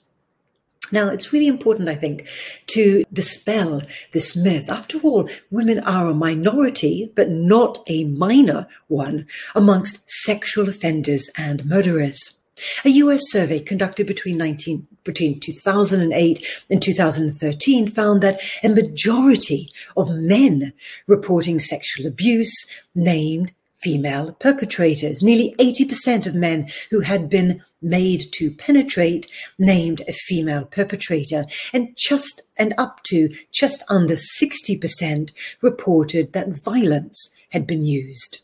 Now, 0.94 1.10
it's 1.10 1.34
really 1.34 1.48
important, 1.48 1.90
I 1.90 1.96
think, 1.96 2.28
to 2.68 3.04
dispel 3.12 3.82
this 4.12 4.36
myth. 4.36 4.70
After 4.70 5.00
all, 5.00 5.28
women 5.50 5.80
are 5.80 6.08
a 6.08 6.14
minority, 6.14 7.12
but 7.16 7.32
not 7.32 7.80
a 7.88 8.04
minor 8.04 8.68
one, 8.90 9.26
amongst 9.56 10.08
sexual 10.08 10.70
offenders 10.70 11.32
and 11.36 11.66
murderers. 11.66 12.40
A 12.86 12.90
US 12.90 13.22
survey 13.32 13.60
conducted 13.60 14.06
between, 14.06 14.38
19, 14.38 14.86
between 15.04 15.40
2008 15.40 16.66
and 16.70 16.80
2013 16.80 17.88
found 17.88 18.22
that 18.22 18.40
a 18.64 18.70
majority 18.70 19.70
of 19.98 20.12
men 20.12 20.74
reporting 21.08 21.58
sexual 21.58 22.06
abuse 22.06 22.54
named 22.94 23.52
female 23.84 24.34
perpetrators. 24.40 25.22
Nearly 25.22 25.56
80% 25.60 26.28
of 26.28 26.36
men 26.36 26.70
who 26.90 27.02
had 27.02 27.30
been 27.30 27.62
made 27.82 28.32
to 28.34 28.52
penetrate 28.52 29.28
named 29.60 30.02
a 30.08 30.14
female 30.14 30.66
perpetrator, 30.66 31.46
and 31.74 31.90
just 31.98 32.42
and 32.58 32.74
up 32.78 33.04
to 33.04 33.30
just 33.52 33.84
under 33.90 34.16
60% 34.16 35.32
reported 35.62 36.34
that 36.34 36.64
violence 36.64 37.30
had 37.50 37.68
been 37.68 37.86
used. 37.86 38.40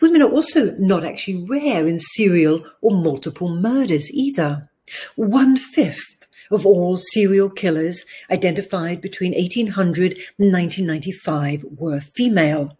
Women 0.00 0.22
are 0.22 0.30
also 0.30 0.76
not 0.78 1.04
actually 1.04 1.44
rare 1.48 1.86
in 1.86 1.98
serial 1.98 2.64
or 2.80 2.92
multiple 2.92 3.48
murders 3.48 4.10
either. 4.10 4.68
One 5.16 5.56
fifth 5.56 6.26
of 6.50 6.66
all 6.66 6.96
serial 6.96 7.50
killers 7.50 8.04
identified 8.30 9.00
between 9.00 9.32
1800 9.32 10.12
and 10.38 10.52
1995 10.52 11.64
were 11.76 12.00
female. 12.00 12.76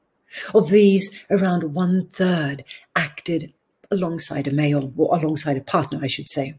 Of 0.55 0.71
these, 0.71 1.11
around 1.31 1.75
one 1.75 2.07
third 2.09 2.65
acted 2.97 3.53
alongside 3.91 4.47
a 4.47 4.53
male, 4.53 4.93
or 4.97 5.19
alongside 5.19 5.57
a 5.57 5.63
partner, 5.63 6.01
I 6.03 6.07
should 6.07 6.29
say. 6.29 6.59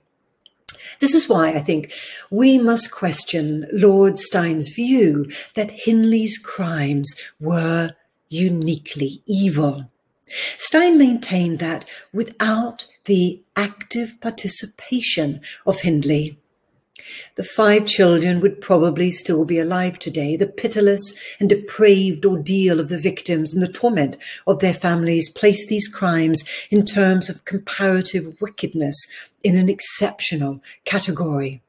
This 1.00 1.13
is 1.13 1.30
why 1.30 1.50
I 1.53 1.60
think 1.60 1.92
we 2.30 2.58
must 2.58 2.92
question 2.92 3.65
Lord 3.72 4.18
Steyn's 4.18 4.70
view 4.70 5.32
that 5.56 5.72
Hindley's 5.72 6.38
crimes 6.38 7.13
were 7.39 7.92
uniquely 8.30 9.22
evil. 9.27 9.89
Steyn 10.58 10.98
maintained 10.98 11.60
that 11.60 11.86
without 12.12 12.88
the 13.06 13.44
active 13.56 14.20
participation 14.22 15.42
of 15.65 15.82
Hindley, 15.82 16.39
the 17.36 17.43
five 17.43 17.86
children 17.86 18.39
would 18.41 18.62
probably 18.62 19.12
still 19.12 19.45
be 19.45 19.60
alive 19.60 20.00
today. 20.00 20.36
The 20.36 20.48
pitiless 20.48 21.13
and 21.39 21.50
depraved 21.50 22.25
ordeal 22.25 22.79
of 22.79 22.89
the 22.89 22.98
victims 22.98 23.53
and 23.53 23.62
the 23.62 23.72
torment 23.72 24.17
of 24.48 24.60
their 24.60 24.74
families 24.74 25.29
place 25.29 25.67
these 25.67 25.88
crimes 25.88 26.43
in 26.69 26.86
terms 26.86 27.29
of 27.29 27.45
comparative 27.45 28.36
wickedness 28.41 28.95
in 29.43 29.57
an 29.57 29.69
exceptional 29.69 30.62
category. 30.86 31.62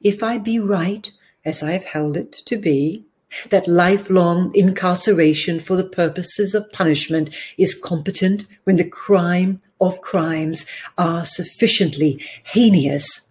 If 0.00 0.22
I 0.22 0.38
be 0.38 0.58
right, 0.58 1.10
as 1.44 1.62
I 1.62 1.72
have 1.72 1.84
held 1.84 2.16
it 2.16 2.32
to 2.46 2.56
be, 2.56 3.04
that 3.50 3.66
lifelong 3.66 4.52
incarceration 4.54 5.58
for 5.60 5.76
the 5.76 5.84
purposes 5.84 6.54
of 6.54 6.70
punishment 6.72 7.30
is 7.56 7.74
competent 7.74 8.46
when 8.64 8.76
the 8.76 8.88
crime 8.88 9.60
of 9.80 10.00
crimes 10.00 10.66
are 10.98 11.24
sufficiently 11.24 12.20
heinous 12.44 13.22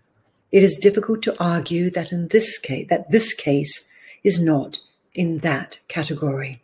it 0.51 0.63
is 0.63 0.77
difficult 0.77 1.21
to 1.23 1.43
argue 1.43 1.89
that 1.91 2.11
in 2.11 2.27
this 2.29 2.57
case 2.57 2.87
that 2.89 3.11
this 3.11 3.33
case 3.33 3.87
is 4.23 4.39
not 4.39 4.79
in 5.13 5.39
that 5.39 5.79
category. 5.87 6.61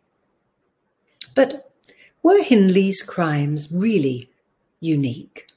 But 1.35 1.71
were 2.23 2.41
Hindley's 2.41 3.01
crimes 3.01 3.69
really 3.71 4.29
unique? 4.79 5.47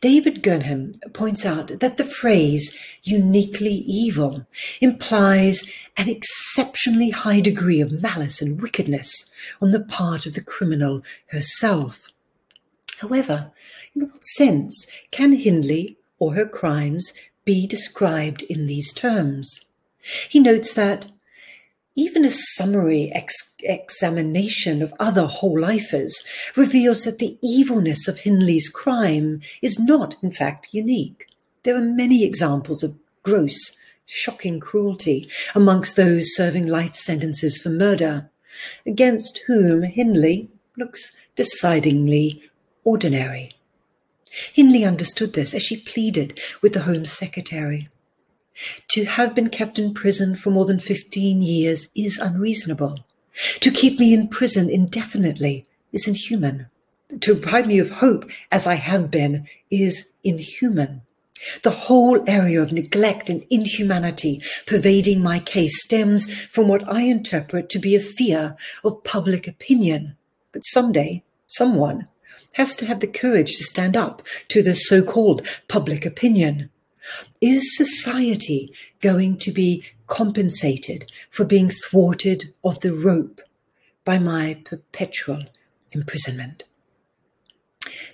David 0.00 0.42
Gurnham 0.42 0.92
points 1.12 1.46
out 1.46 1.78
that 1.78 1.96
the 1.96 2.04
phrase 2.04 2.98
uniquely 3.04 3.84
evil 3.86 4.44
implies 4.80 5.64
an 5.96 6.08
exceptionally 6.08 7.10
high 7.10 7.40
degree 7.40 7.80
of 7.80 8.02
malice 8.02 8.42
and 8.42 8.60
wickedness 8.60 9.26
on 9.60 9.70
the 9.70 9.84
part 9.84 10.26
of 10.26 10.34
the 10.34 10.42
criminal 10.42 11.02
herself. 11.26 12.08
However, 12.98 13.52
in 13.94 14.08
what 14.08 14.24
sense 14.24 14.86
can 15.10 15.32
Hindley 15.32 15.96
or 16.18 16.34
her 16.34 16.46
crimes 16.46 17.12
be 17.44 17.66
described 17.66 18.42
in 18.42 18.66
these 18.66 18.92
terms. 18.92 19.64
He 20.28 20.40
notes 20.40 20.74
that 20.74 21.08
even 21.94 22.24
a 22.24 22.30
summary 22.30 23.12
ex- 23.14 23.54
examination 23.60 24.80
of 24.82 24.94
other 24.98 25.26
whole 25.26 25.58
lifers 25.58 26.22
reveals 26.56 27.04
that 27.04 27.18
the 27.18 27.38
evilness 27.42 28.08
of 28.08 28.20
Hindley's 28.20 28.68
crime 28.68 29.40
is 29.60 29.78
not, 29.78 30.16
in 30.22 30.32
fact, 30.32 30.68
unique. 30.72 31.26
There 31.64 31.76
are 31.76 31.80
many 31.80 32.24
examples 32.24 32.82
of 32.82 32.96
gross, 33.22 33.76
shocking 34.06 34.58
cruelty 34.58 35.28
amongst 35.54 35.96
those 35.96 36.34
serving 36.34 36.66
life 36.66 36.96
sentences 36.96 37.58
for 37.58 37.68
murder, 37.68 38.30
against 38.86 39.42
whom 39.46 39.82
Hindley 39.82 40.48
looks 40.76 41.12
decidedly 41.36 42.42
ordinary. 42.84 43.54
Hindley 44.52 44.84
understood 44.84 45.34
this 45.34 45.54
as 45.54 45.62
she 45.62 45.76
pleaded 45.76 46.40
with 46.62 46.72
the 46.72 46.82
Home 46.82 47.04
Secretary. 47.04 47.86
To 48.88 49.04
have 49.04 49.34
been 49.34 49.48
kept 49.48 49.78
in 49.78 49.94
prison 49.94 50.34
for 50.34 50.50
more 50.50 50.64
than 50.64 50.78
15 50.78 51.42
years 51.42 51.88
is 51.94 52.18
unreasonable. 52.18 53.04
To 53.60 53.70
keep 53.70 53.98
me 53.98 54.12
in 54.12 54.28
prison 54.28 54.68
indefinitely 54.68 55.66
is 55.92 56.06
inhuman. 56.06 56.66
To 57.20 57.34
deprive 57.34 57.66
me 57.66 57.78
of 57.78 57.90
hope, 57.90 58.30
as 58.50 58.66
I 58.66 58.74
have 58.74 59.10
been, 59.10 59.46
is 59.70 60.10
inhuman. 60.24 61.02
The 61.62 61.70
whole 61.70 62.22
area 62.28 62.62
of 62.62 62.72
neglect 62.72 63.28
and 63.28 63.44
inhumanity 63.50 64.40
pervading 64.66 65.22
my 65.22 65.40
case 65.40 65.82
stems 65.82 66.32
from 66.46 66.68
what 66.68 66.88
I 66.88 67.02
interpret 67.02 67.68
to 67.70 67.78
be 67.78 67.96
a 67.96 68.00
fear 68.00 68.56
of 68.84 69.02
public 69.02 69.48
opinion. 69.48 70.16
But 70.52 70.64
someday, 70.64 71.22
someone 71.46 72.08
has 72.54 72.76
to 72.76 72.86
have 72.86 73.00
the 73.00 73.06
courage 73.06 73.56
to 73.56 73.64
stand 73.64 73.96
up 73.96 74.22
to 74.48 74.62
the 74.62 74.74
so 74.74 75.02
called 75.02 75.46
public 75.68 76.04
opinion. 76.04 76.70
Is 77.40 77.76
society 77.76 78.72
going 79.00 79.36
to 79.38 79.50
be 79.50 79.84
compensated 80.06 81.10
for 81.30 81.44
being 81.44 81.70
thwarted 81.70 82.52
of 82.64 82.80
the 82.80 82.94
rope 82.94 83.40
by 84.04 84.18
my 84.18 84.60
perpetual 84.64 85.44
imprisonment? 85.90 86.64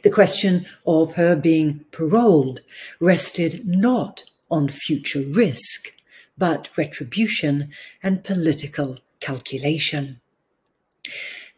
The 0.03 0.11
question 0.11 0.67
of 0.87 1.15
her 1.15 1.37
being 1.37 1.85
paroled 1.91 2.61
rested 3.01 3.67
not 3.67 4.25
on 4.51 4.69
future 4.69 5.23
risk, 5.23 5.93
but 6.39 6.71
retribution 6.77 7.71
and 8.03 8.25
political 8.25 8.99
calculation. 9.21 10.21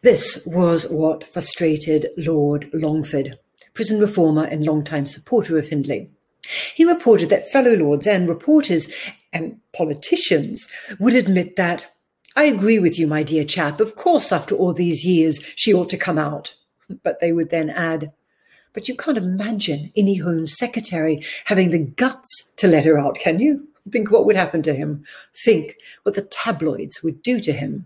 This 0.03 0.43
was 0.47 0.89
what 0.89 1.27
frustrated 1.27 2.07
Lord 2.17 2.71
Longford, 2.73 3.37
prison 3.75 3.99
reformer 3.99 4.45
and 4.45 4.65
long-time 4.65 5.05
supporter 5.05 5.59
of 5.59 5.67
Hindley. 5.67 6.09
He 6.73 6.85
reported 6.85 7.29
that 7.29 7.49
fellow 7.49 7.75
lords 7.75 8.07
and 8.07 8.27
reporters 8.27 8.91
and 9.31 9.59
politicians 9.73 10.67
would 10.99 11.13
admit 11.13 11.55
that, 11.55 11.93
I 12.35 12.45
agree 12.45 12.79
with 12.79 12.97
you, 12.97 13.05
my 13.05 13.21
dear 13.21 13.43
chap. 13.43 13.79
Of 13.79 13.95
course, 13.95 14.31
after 14.31 14.55
all 14.55 14.73
these 14.73 15.05
years, 15.05 15.39
she 15.55 15.71
ought 15.71 15.89
to 15.91 15.97
come 15.97 16.17
out. 16.17 16.55
But 17.03 17.19
they 17.19 17.31
would 17.31 17.51
then 17.51 17.69
add, 17.69 18.11
but 18.73 18.87
you 18.87 18.95
can't 18.95 19.19
imagine 19.19 19.91
any 19.95 20.15
Home 20.17 20.47
Secretary 20.47 21.23
having 21.45 21.69
the 21.69 21.79
guts 21.79 22.51
to 22.57 22.67
let 22.67 22.85
her 22.85 22.97
out, 22.97 23.19
can 23.19 23.39
you? 23.39 23.67
Think 23.91 24.09
what 24.09 24.25
would 24.25 24.35
happen 24.35 24.63
to 24.63 24.73
him. 24.73 25.05
Think 25.45 25.75
what 26.03 26.15
the 26.15 26.23
tabloids 26.23 27.03
would 27.03 27.21
do 27.21 27.39
to 27.41 27.53
him. 27.53 27.85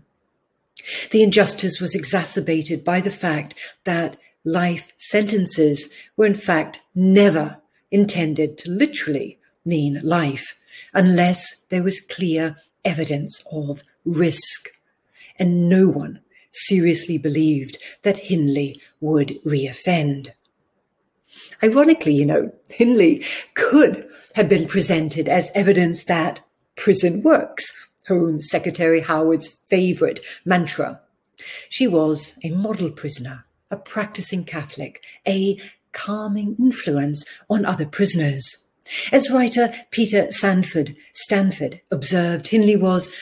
The 1.10 1.22
injustice 1.22 1.80
was 1.80 1.94
exacerbated 1.94 2.84
by 2.84 3.00
the 3.00 3.10
fact 3.10 3.54
that 3.84 4.16
life 4.44 4.92
sentences 4.96 5.88
were 6.16 6.26
in 6.26 6.34
fact 6.34 6.80
never 6.94 7.58
intended 7.90 8.56
to 8.58 8.70
literally 8.70 9.38
mean 9.64 10.00
life 10.02 10.54
unless 10.94 11.56
there 11.70 11.82
was 11.82 12.00
clear 12.00 12.56
evidence 12.84 13.42
of 13.50 13.82
risk. 14.04 14.68
And 15.38 15.68
no 15.68 15.88
one 15.88 16.20
seriously 16.52 17.18
believed 17.18 17.78
that 18.02 18.18
Hindley 18.18 18.80
would 19.00 19.38
reoffend. 19.44 20.32
Ironically, 21.62 22.14
you 22.14 22.24
know, 22.24 22.52
Hindley 22.70 23.24
could 23.54 24.08
have 24.34 24.48
been 24.48 24.66
presented 24.66 25.28
as 25.28 25.50
evidence 25.54 26.04
that 26.04 26.40
prison 26.76 27.22
works, 27.22 27.66
Home 28.08 28.40
Secretary 28.40 29.00
Howard's 29.00 29.48
favorite 29.48 30.20
mantra. 30.44 31.00
She 31.68 31.86
was 31.86 32.32
a 32.44 32.50
model 32.50 32.90
prisoner, 32.90 33.44
a 33.70 33.76
practicing 33.76 34.44
Catholic, 34.44 35.04
a 35.26 35.60
calming 35.92 36.56
influence 36.58 37.24
on 37.50 37.64
other 37.64 37.86
prisoners. 37.86 38.58
As 39.10 39.30
writer 39.30 39.72
Peter 39.90 40.30
Sanford 40.30 40.94
Stanford 41.12 41.80
observed, 41.90 42.48
Hindley 42.48 42.76
was 42.76 43.12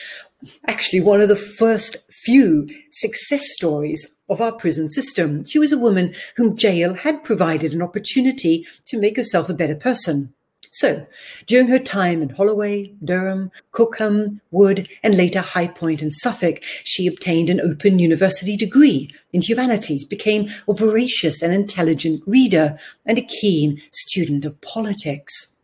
actually 0.67 1.01
one 1.01 1.21
of 1.21 1.29
the 1.29 1.35
first 1.35 1.97
few 2.11 2.69
success 2.91 3.51
stories 3.53 4.07
of 4.29 4.41
our 4.41 4.51
prison 4.51 4.87
system. 4.87 5.43
She 5.43 5.57
was 5.57 5.73
a 5.73 5.77
woman 5.77 6.13
whom 6.37 6.55
jail 6.55 6.93
had 6.93 7.23
provided 7.23 7.73
an 7.73 7.81
opportunity 7.81 8.67
to 8.85 8.99
make 8.99 9.17
herself 9.17 9.49
a 9.49 9.55
better 9.55 9.75
person. 9.75 10.34
So, 10.75 11.07
during 11.45 11.67
her 11.67 11.79
time 11.79 12.21
in 12.21 12.31
Holloway, 12.31 12.91
Durham, 13.01 13.49
Cookham, 13.71 14.41
Wood, 14.51 14.89
and 15.03 15.15
later 15.15 15.39
High 15.39 15.69
Point 15.69 16.01
in 16.01 16.11
Suffolk, 16.11 16.61
she 16.83 17.07
obtained 17.07 17.49
an 17.49 17.61
open 17.61 17.97
university 17.97 18.57
degree 18.57 19.09
in 19.31 19.41
humanities, 19.41 20.03
became 20.03 20.49
a 20.67 20.73
voracious 20.73 21.41
and 21.41 21.53
intelligent 21.53 22.21
reader, 22.27 22.77
and 23.05 23.17
a 23.17 23.21
keen 23.21 23.81
student 23.93 24.43
of 24.43 24.59
politics. 24.59 25.55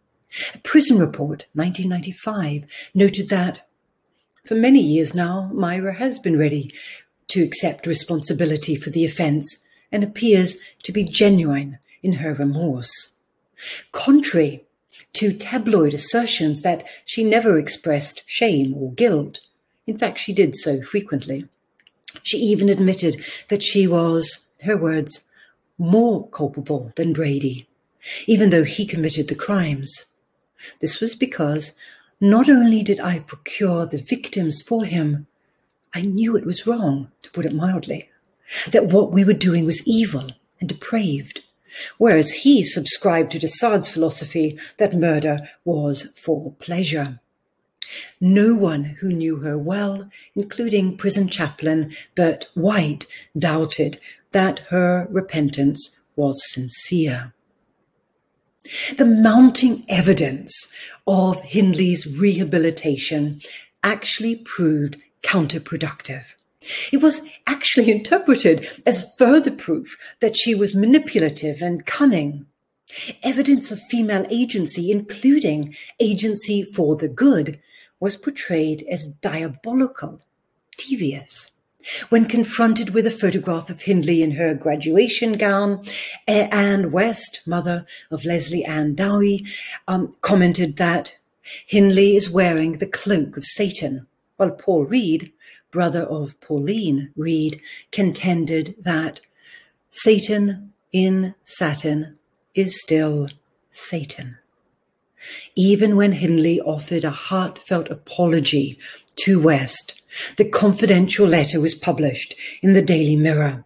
A 0.56 0.60
prison 0.60 0.98
report, 0.98 1.46
1995, 1.56 2.64
noted 2.94 3.28
that 3.28 3.68
for 4.46 4.56
many 4.56 4.80
years 4.80 5.14
now, 5.14 5.52
Myra 5.54 5.96
has 5.96 6.20
been 6.20 6.40
ready 6.40 6.74
to 7.28 7.44
accept 7.44 7.86
responsibility 7.86 8.78
for 8.78 8.92
the 8.92 9.04
offence 9.04 9.58
and 9.92 10.06
appears 10.06 10.56
to 10.84 10.94
be 10.94 11.04
genuine 11.04 11.80
in 12.02 12.14
her 12.14 12.34
remorse. 12.34 13.16
Contrary 13.92 14.64
to 15.14 15.34
tabloid 15.34 15.94
assertions 15.94 16.62
that 16.62 16.88
she 17.06 17.24
never 17.24 17.58
expressed 17.58 18.24
shame 18.26 18.74
or 18.76 18.94
guilt, 18.94 19.40
in 19.88 19.98
fact, 19.98 20.20
she 20.20 20.34
did 20.34 20.56
so 20.56 20.82
frequently. 20.82 21.48
She 22.24 22.38
even 22.38 22.70
admitted 22.70 23.24
that 23.50 23.64
she 23.64 23.88
was, 23.88 24.48
her 24.62 24.78
words, 24.78 25.22
more 25.78 26.28
culpable 26.30 26.92
than 26.96 27.14
Brady, 27.14 27.68
even 28.28 28.50
though 28.50 28.64
he 28.64 28.86
committed 28.86 29.28
the 29.28 29.36
crimes. 29.36 30.06
This 30.80 31.00
was 31.00 31.16
because 31.16 31.72
not 32.20 32.50
only 32.50 32.84
did 32.84 33.00
I 33.00 33.20
procure 33.20 33.86
the 33.86 33.98
victims 33.98 34.62
for 34.62 34.86
him, 34.86 35.28
I 35.94 36.02
knew 36.02 36.36
it 36.36 36.46
was 36.46 36.68
wrong, 36.68 37.12
to 37.24 37.32
put 37.32 37.46
it 37.46 37.56
mildly, 37.56 38.10
that 38.72 38.88
what 38.88 39.12
we 39.12 39.24
were 39.24 39.34
doing 39.34 39.66
was 39.66 39.86
evil 39.88 40.32
and 40.60 40.70
depraved, 40.70 41.42
whereas 41.98 42.32
he 42.32 42.64
subscribed 42.64 43.32
to 43.32 43.40
de 43.40 43.48
Sade's 43.48 43.90
philosophy 43.90 44.58
that 44.78 44.96
murder 44.96 45.50
was 45.66 46.14
for 46.18 46.54
pleasure. 46.54 47.20
No 48.20 48.56
one 48.56 48.84
who 48.84 49.10
knew 49.10 49.38
her 49.38 49.58
well, 49.58 50.10
including 50.36 50.98
prison 50.98 51.28
chaplain 51.28 51.92
Bert 52.16 52.48
White, 52.54 53.06
doubted 53.38 54.00
that 54.32 54.60
her 54.70 55.08
repentance 55.10 56.00
was 56.16 56.42
sincere. 56.52 57.34
The 58.98 59.06
mounting 59.06 59.84
evidence 59.90 60.72
of 61.08 61.42
Hindley's 61.42 62.06
rehabilitation 62.08 63.42
actually 63.84 64.36
proved 64.36 64.98
counterproductive. 65.24 66.24
It 66.92 67.02
was 67.02 67.22
actually 67.48 67.92
interpreted 67.98 68.68
as 68.86 69.14
further 69.18 69.52
proof 69.52 69.98
that 70.20 70.38
she 70.38 70.56
was 70.56 70.76
manipulative 70.76 71.62
and 71.62 71.86
cunning. 71.86 72.46
Evidence 73.24 73.72
of 73.72 73.82
female 73.84 74.26
agency, 74.30 74.92
including 74.92 75.76
agency 76.00 76.64
for 76.64 76.96
the 76.96 77.08
good, 77.08 77.60
was 78.00 78.18
portrayed 78.18 78.86
as 78.90 79.08
diabolical, 79.22 80.22
devious. 80.78 81.50
When 82.10 82.26
confronted 82.26 82.92
with 82.92 83.08
a 83.08 83.12
photograph 83.12 83.70
of 83.70 83.82
Hindley 83.82 84.22
in 84.22 84.32
her 84.32 84.54
graduation 84.54 85.34
gown, 85.34 85.84
Anne 86.28 86.92
West, 86.92 87.42
mother 87.48 87.86
of 88.12 88.26
Lesley 88.26 88.64
Ann 88.66 88.94
Downey, 88.94 89.46
um, 89.88 90.14
commented 90.22 90.78
that 90.78 91.16
Hindley 91.66 92.16
is 92.16 92.30
wearing 92.30 92.74
the 92.74 92.88
cloak 92.88 93.36
of 93.36 93.46
Satan, 93.46 94.06
while 94.38 94.52
Paul 94.52 94.86
Reade, 94.86 95.32
brother 95.72 96.02
of 96.04 96.40
Pauline 96.42 97.12
Reade, 97.16 97.62
contended 97.92 98.76
that 98.80 99.22
Satan 99.90 100.74
in 100.92 101.36
satin 101.46 102.18
is 102.54 102.82
still 102.82 103.30
Satan. 103.72 104.38
Even 105.56 105.96
when 105.96 106.14
Hindley 106.14 106.60
offered 106.62 107.04
a 107.04 107.12
heartfelt 107.12 107.90
apology 107.90 108.78
to 109.18 109.40
West, 109.40 110.02
the 110.38 110.50
confidential 110.50 111.28
letter 111.28 111.60
was 111.60 111.76
published 111.76 112.36
in 112.62 112.74
the 112.74 112.82
Daily 112.82 113.16
Mirror, 113.16 113.64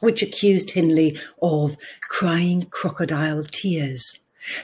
which 0.00 0.22
accused 0.22 0.72
Hindley 0.72 1.16
of 1.40 1.76
crying 2.02 2.66
crocodile 2.70 3.42
tears. 3.44 4.04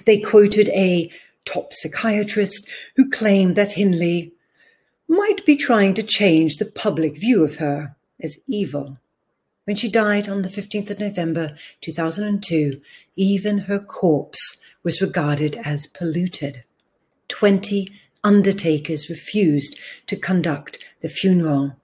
They 0.04 0.18
quoted 0.18 0.68
a 0.70 1.10
top 1.44 1.72
psychiatrist 1.72 2.68
who 2.96 3.08
claimed 3.08 3.56
that 3.56 3.72
Hindley 3.72 4.32
might 5.08 5.44
be 5.44 5.56
trying 5.56 5.94
to 5.94 6.02
change 6.02 6.56
the 6.56 6.66
public 6.66 7.16
view 7.16 7.44
of 7.44 7.56
her 7.56 7.96
as 8.20 8.38
evil. 8.46 8.98
When 9.64 9.76
she 9.76 9.88
died 9.88 10.28
on 10.28 10.42
the 10.42 10.48
15th 10.48 10.90
of 10.90 11.00
November 11.00 11.56
2002, 11.80 12.80
even 13.16 13.58
her 13.58 13.78
corpse 13.78 14.60
was 14.82 15.00
regarded 15.00 15.60
as 15.64 15.86
polluted. 15.86 16.62
20 17.28 17.90
undertakers 18.22 19.08
refused 19.08 19.76
to 20.06 20.16
conduct 20.16 20.78
the 21.00 21.08
funeral. 21.08 21.76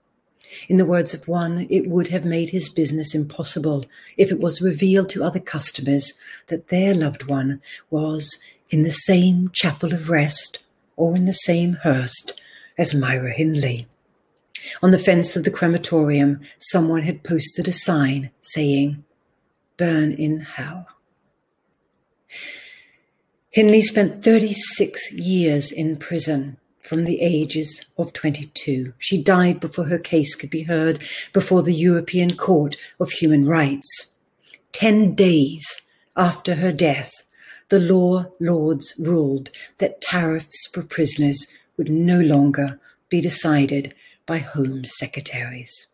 In 0.69 0.77
the 0.77 0.87
words 0.87 1.15
of 1.15 1.27
one, 1.27 1.67
it 1.71 1.89
would 1.89 2.09
have 2.09 2.25
made 2.25 2.51
his 2.51 2.69
business 2.69 3.15
impossible 3.15 3.87
if 4.17 4.31
it 4.31 4.41
was 4.41 4.61
revealed 4.61 5.09
to 5.11 5.25
other 5.25 5.41
customers 5.41 6.13
that 6.49 6.69
their 6.69 6.95
loved 6.95 7.25
one 7.25 7.61
was 7.91 8.39
in 8.71 8.83
the 8.83 8.91
same 8.91 9.51
chapel 9.53 9.93
of 9.95 10.11
rest 10.11 10.59
or 10.97 11.17
in 11.17 11.25
the 11.25 11.33
same 11.33 11.75
hearse 11.83 12.23
as 12.79 12.95
Myra 12.95 13.33
Hindley. 13.33 13.87
On 14.83 14.91
the 14.91 14.99
fence 14.99 15.37
of 15.37 15.45
the 15.45 15.51
crematorium, 15.51 16.41
someone 16.59 17.03
had 17.03 17.25
posted 17.25 17.69
a 17.69 17.73
sign 17.73 18.31
saying, 18.41 19.05
Burn 19.77 20.13
in 20.13 20.41
hell. 20.41 20.87
Hindley 23.51 23.83
spent 23.83 24.25
36 24.25 25.13
years 25.13 25.73
in 25.73 25.97
prison 25.97 26.57
from 26.83 27.05
the 27.05 27.21
ages 27.21 27.85
of 27.99 28.13
22. 28.13 28.95
She 28.99 29.23
died 29.23 29.61
before 29.61 29.87
her 29.87 29.99
case 29.99 30.35
could 30.35 30.51
be 30.51 30.63
heard 30.63 31.03
before 31.33 31.63
the 31.63 31.75
European 31.75 32.37
Court 32.37 32.77
of 33.01 33.11
Human 33.11 33.47
Rights. 33.47 34.15
Ten 34.73 35.15
days 35.15 35.81
after 36.17 36.57
her 36.57 36.73
death, 36.73 37.11
the 37.69 37.79
law 37.79 38.27
lords 38.41 38.95
ruled 38.99 39.51
that 39.79 40.01
tariffs 40.01 40.67
for 40.73 40.83
prisoners 40.83 41.47
would 41.83 41.91
no 41.91 42.21
longer 42.21 42.79
be 43.09 43.21
decided 43.21 43.93
by 44.25 44.39
Home 44.39 44.85
Secretaries. 44.85 45.89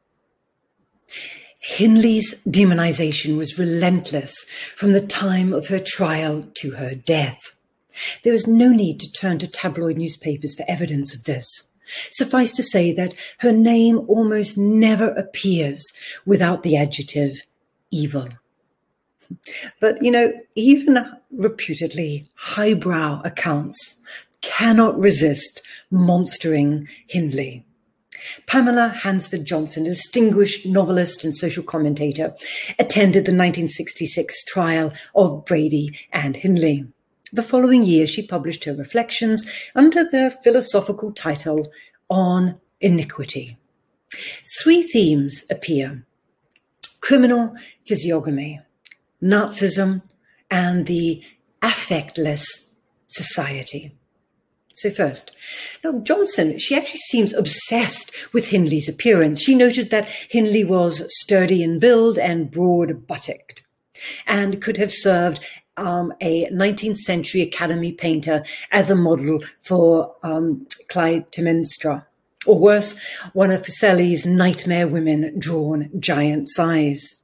Hindley's 1.60 2.34
demonization 2.46 3.38
was 3.38 3.58
relentless 3.58 4.44
from 4.76 4.92
the 4.92 5.00
time 5.00 5.54
of 5.54 5.68
her 5.68 5.78
trial 5.78 6.46
to 6.56 6.72
her 6.72 6.94
death. 6.94 7.38
There 8.22 8.34
is 8.34 8.46
no 8.46 8.68
need 8.68 9.00
to 9.00 9.10
turn 9.10 9.38
to 9.38 9.46
tabloid 9.46 9.96
newspapers 9.96 10.54
for 10.54 10.66
evidence 10.68 11.14
of 11.14 11.24
this. 11.24 11.46
Suffice 12.10 12.54
to 12.56 12.62
say 12.62 12.92
that 12.92 13.14
her 13.38 13.50
name 13.50 14.00
almost 14.08 14.58
never 14.58 15.08
appears 15.12 15.82
without 16.26 16.64
the 16.64 16.76
adjective 16.76 17.44
evil. 17.90 18.28
But, 19.80 20.02
you 20.02 20.10
know, 20.10 20.32
even 20.54 20.98
reputedly 21.30 22.26
highbrow 22.34 23.22
accounts 23.24 23.98
cannot 24.40 24.98
resist 24.98 25.62
monstering 25.90 26.88
Hindley. 27.06 27.64
Pamela 28.46 28.88
Hansford 28.88 29.44
Johnson, 29.44 29.86
a 29.86 29.90
distinguished 29.90 30.66
novelist 30.66 31.24
and 31.24 31.34
social 31.34 31.62
commentator, 31.62 32.34
attended 32.78 33.24
the 33.24 33.32
1966 33.32 34.44
trial 34.44 34.92
of 35.14 35.44
Brady 35.44 35.96
and 36.12 36.36
Hindley. 36.36 36.86
The 37.32 37.42
following 37.42 37.84
year, 37.84 38.06
she 38.06 38.26
published 38.26 38.64
her 38.64 38.74
reflections 38.74 39.46
under 39.74 40.02
the 40.02 40.36
philosophical 40.42 41.12
title 41.12 41.70
On 42.08 42.60
Iniquity. 42.80 43.58
Three 44.62 44.82
themes 44.82 45.44
appear 45.50 46.04
criminal 47.00 47.54
physiognomy, 47.86 48.60
Nazism, 49.22 50.02
and 50.50 50.86
the 50.86 51.22
affectless 51.62 52.44
society. 53.06 53.97
So 54.78 54.90
first, 54.90 55.32
now 55.82 55.98
Johnson, 56.00 56.56
she 56.58 56.76
actually 56.76 57.00
seems 57.00 57.34
obsessed 57.34 58.12
with 58.32 58.48
Hindley's 58.48 58.88
appearance. 58.88 59.40
She 59.40 59.56
noted 59.56 59.90
that 59.90 60.08
Hindley 60.08 60.62
was 60.62 61.04
sturdy 61.20 61.62
in 61.64 61.78
build 61.78 62.16
and 62.16 62.50
broad 62.50 63.06
buttocked. 63.06 63.62
and 64.26 64.62
could 64.62 64.76
have 64.76 64.92
served 64.92 65.40
um, 65.76 66.12
a 66.20 66.46
19th 66.46 66.98
century 66.98 67.42
Academy 67.42 67.92
painter 67.92 68.44
as 68.70 68.90
a 68.90 68.94
model 68.96 69.40
for 69.62 70.14
um, 70.22 70.66
Clytemnestra. 70.90 72.04
Or 72.46 72.58
worse, 72.58 72.96
one 73.32 73.50
of 73.50 73.64
Fuseli's 73.64 74.24
nightmare 74.24 74.88
women 74.88 75.38
drawn 75.38 75.90
giant 75.98 76.48
size. 76.48 77.22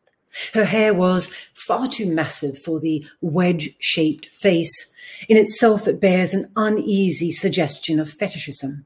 Her 0.52 0.64
hair 0.64 0.94
was 0.94 1.26
far 1.54 1.88
too 1.88 2.06
massive 2.06 2.58
for 2.58 2.80
the 2.80 3.06
wedge-shaped 3.20 4.26
face. 4.34 4.92
In 5.28 5.36
itself, 5.36 5.86
it 5.86 6.00
bears 6.00 6.34
an 6.34 6.50
uneasy 6.56 7.30
suggestion 7.32 8.00
of 8.00 8.10
fetishism. 8.10 8.84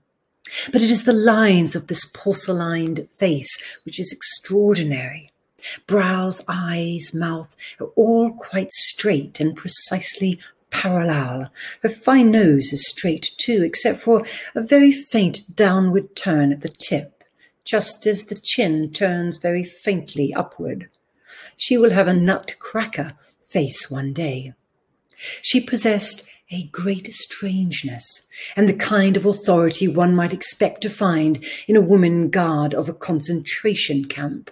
But 0.72 0.82
it 0.82 0.90
is 0.90 1.04
the 1.04 1.12
lines 1.12 1.74
of 1.74 1.86
this 1.86 2.04
porcelained 2.06 3.06
face 3.18 3.58
which 3.84 3.98
is 4.00 4.12
extraordinary. 4.12 5.30
Brows, 5.86 6.42
eyes, 6.48 7.12
mouth 7.12 7.54
are 7.80 7.88
all 7.96 8.32
quite 8.32 8.72
straight 8.72 9.40
and 9.40 9.56
precisely 9.56 10.38
parallel. 10.70 11.50
Her 11.82 11.88
fine 11.88 12.30
nose 12.30 12.72
is 12.72 12.88
straight 12.88 13.30
too, 13.38 13.62
except 13.64 14.00
for 14.00 14.24
a 14.54 14.62
very 14.62 14.92
faint 14.92 15.56
downward 15.56 16.14
turn 16.14 16.52
at 16.52 16.60
the 16.60 16.68
tip, 16.68 17.24
just 17.64 18.06
as 18.06 18.26
the 18.26 18.36
chin 18.36 18.92
turns 18.92 19.38
very 19.38 19.64
faintly 19.64 20.32
upward. 20.34 20.88
She 21.56 21.76
will 21.78 21.90
have 21.90 22.08
a 22.08 22.14
nutcracker 22.14 23.12
face 23.48 23.90
one 23.90 24.12
day. 24.12 24.52
She 25.42 25.60
possessed 25.60 26.22
a 26.50 26.64
great 26.64 27.12
strangeness 27.12 28.22
and 28.56 28.68
the 28.68 28.74
kind 28.74 29.16
of 29.16 29.26
authority 29.26 29.86
one 29.86 30.14
might 30.14 30.32
expect 30.32 30.80
to 30.82 30.90
find 30.90 31.44
in 31.66 31.76
a 31.76 31.80
woman 31.80 32.30
guard 32.30 32.74
of 32.74 32.88
a 32.88 32.94
concentration 32.94 34.06
camp. 34.06 34.50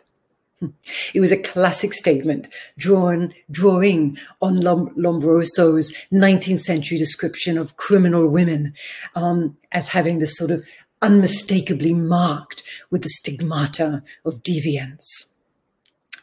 It 1.14 1.20
was 1.20 1.32
a 1.32 1.42
classic 1.42 1.92
statement, 1.92 2.48
drawn, 2.78 3.34
drawing 3.50 4.16
on 4.40 4.60
Lombroso's 4.62 5.92
19th 6.10 6.60
century 6.60 6.98
description 6.98 7.58
of 7.58 7.76
criminal 7.76 8.28
women 8.28 8.72
um, 9.14 9.56
as 9.72 9.88
having 9.88 10.18
this 10.18 10.36
sort 10.36 10.50
of 10.50 10.66
unmistakably 11.02 11.92
marked 11.92 12.62
with 12.90 13.02
the 13.02 13.10
stigmata 13.10 14.02
of 14.24 14.42
deviance. 14.42 15.26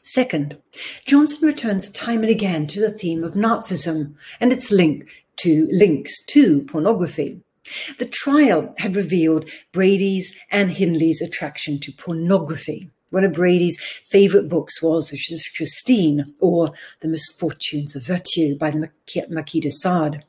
Second, 0.04 0.58
Johnson 1.06 1.48
returns 1.48 1.90
time 1.90 2.22
and 2.24 2.30
again 2.30 2.68
to 2.68 2.82
the 2.82 2.92
theme 2.92 3.24
of 3.24 3.36
Nazism 3.36 4.16
and 4.42 4.52
its 4.52 4.70
link 4.70 5.26
to 5.38 5.68
links 5.72 6.24
to 6.26 6.64
pornography. 6.66 7.40
The 7.98 8.06
trial 8.06 8.76
had 8.78 8.98
revealed 8.98 9.50
Brady's 9.72 10.36
and 10.52 10.72
Hindley's 10.72 11.22
attraction 11.22 11.80
to 11.80 11.94
pornography. 11.94 12.90
One 13.12 13.24
of 13.24 13.32
Brady's 13.32 13.80
favourite 13.80 14.50
books 14.50 14.82
was 14.82 15.10
Justine, 15.10 16.34
or 16.42 16.74
The 17.00 17.08
Misfortunes 17.08 17.96
of 17.96 18.06
Virtue 18.06 18.58
by 18.58 18.72
the 18.72 18.90
Marquis 19.30 19.62
de 19.62 19.72
Sade. 19.72 20.24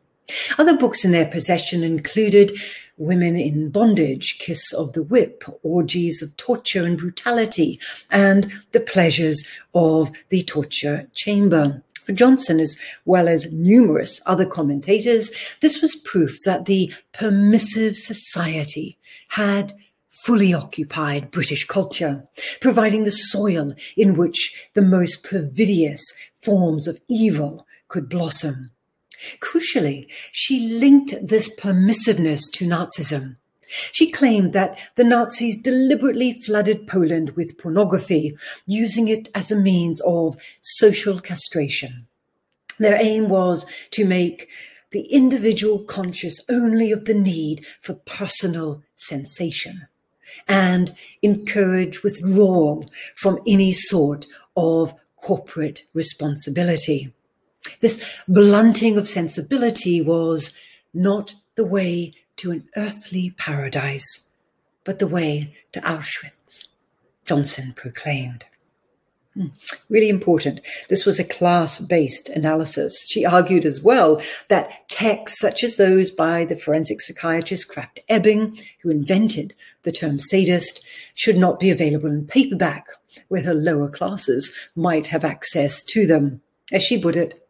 Other 0.57 0.77
books 0.77 1.05
in 1.05 1.11
their 1.11 1.27
possession 1.27 1.83
included 1.83 2.53
Women 2.97 3.37
in 3.37 3.71
Bondage, 3.71 4.39
Kiss 4.39 4.73
of 4.73 4.93
the 4.93 5.03
Whip, 5.03 5.43
Orgies 5.63 6.23
of 6.23 6.37
Torture 6.37 6.85
and 6.85 6.97
Brutality, 6.97 7.81
and 8.11 8.53
The 8.73 8.81
Pleasures 8.81 9.45
of 9.75 10.13
the 10.29 10.43
Torture 10.43 11.09
Chamber. 11.13 11.83
For 12.05 12.13
Johnson, 12.13 12.61
as 12.61 12.77
well 13.05 13.29
as 13.29 13.53
numerous 13.53 14.21
other 14.27 14.47
commentators, 14.47 15.31
this 15.61 15.81
was 15.81 15.97
proof 15.97 16.37
that 16.45 16.67
the 16.67 16.93
permissive 17.13 17.97
society 17.97 18.99
had 19.29 19.73
fully 20.25 20.55
occupied 20.55 21.31
British 21.31 21.67
culture, 21.67 22.27
providing 22.61 23.05
the 23.05 23.11
soil 23.11 23.75
in 23.97 24.15
which 24.15 24.55
the 24.75 24.83
most 24.83 25.23
perfidious 25.23 26.03
forms 26.43 26.87
of 26.87 27.01
evil 27.09 27.67
could 27.89 28.09
blossom. 28.09 28.71
Crucially, 29.41 30.07
she 30.33 30.69
linked 30.69 31.15
this 31.27 31.49
permissiveness 31.55 32.43
to 32.53 32.67
Nazism. 32.67 33.37
She 33.93 34.11
claimed 34.11 34.53
that 34.53 34.79
the 34.95 35.05
Nazis 35.05 35.57
deliberately 35.57 36.33
flooded 36.33 36.87
Poland 36.87 37.31
with 37.31 37.59
pornography, 37.59 38.37
using 38.67 39.09
it 39.09 39.29
as 39.35 39.51
a 39.51 39.57
means 39.57 40.01
of 40.03 40.37
social 40.63 41.19
castration. 41.19 42.07
Their 42.79 43.01
aim 43.01 43.29
was 43.29 43.67
to 43.93 44.05
make 44.05 44.49
the 44.91 45.03
individual 45.13 45.81
conscious 45.81 46.39
only 46.49 46.93
of 46.93 47.05
the 47.05 47.15
need 47.15 47.67
for 47.81 47.95
personal 47.95 48.83
sensation 48.97 49.89
and 50.47 50.95
encourage 51.23 52.03
withdrawal 52.03 52.89
from 53.17 53.41
any 53.47 53.73
sort 53.73 54.27
of 54.57 54.95
corporate 55.17 55.85
responsibility. 55.95 57.13
This 57.85 58.03
blunting 58.27 58.97
of 58.97 59.07
sensibility 59.07 60.01
was 60.01 60.53
not 60.95 61.35
the 61.55 61.67
way 61.67 62.15
to 62.37 62.51
an 62.51 62.67
earthly 62.77 63.35
paradise, 63.37 64.27
but 64.85 65.01
the 65.01 65.07
way 65.07 65.55
to 65.73 65.83
Auschwitz, 65.83 66.69
Johnson 67.27 67.75
proclaimed. 67.77 68.47
Hmm. 69.35 69.49
Really 69.91 70.09
important. 70.09 70.61
This 70.89 71.05
was 71.05 71.19
a 71.19 71.25
class 71.25 71.79
based 71.79 72.31
analysis. 72.31 73.07
She 73.07 73.27
argued 73.27 73.67
as 73.67 73.83
well 73.83 74.23
that 74.49 74.89
texts 74.89 75.39
such 75.39 75.63
as 75.63 75.77
those 75.77 76.11
by 76.11 76.47
the 76.47 76.57
forensic 76.57 77.03
psychiatrist 77.03 77.71
Krafft 77.71 77.99
Ebing, 78.09 78.59
who 78.83 78.89
invented 78.89 79.53
the 79.83 79.93
term 79.93 80.19
sadist, 80.19 80.81
should 81.13 81.37
not 81.37 81.61
be 81.61 81.69
available 81.71 82.09
in 82.09 82.27
paperback, 82.27 82.87
where 83.29 83.43
the 83.43 83.53
lower 83.53 83.91
classes 83.91 84.51
might 84.75 85.09
have 85.09 85.23
access 85.23 85.83
to 85.83 86.07
them. 86.07 86.41
As 86.73 86.83
she 86.83 86.99
put 86.99 87.15
it, 87.15 87.44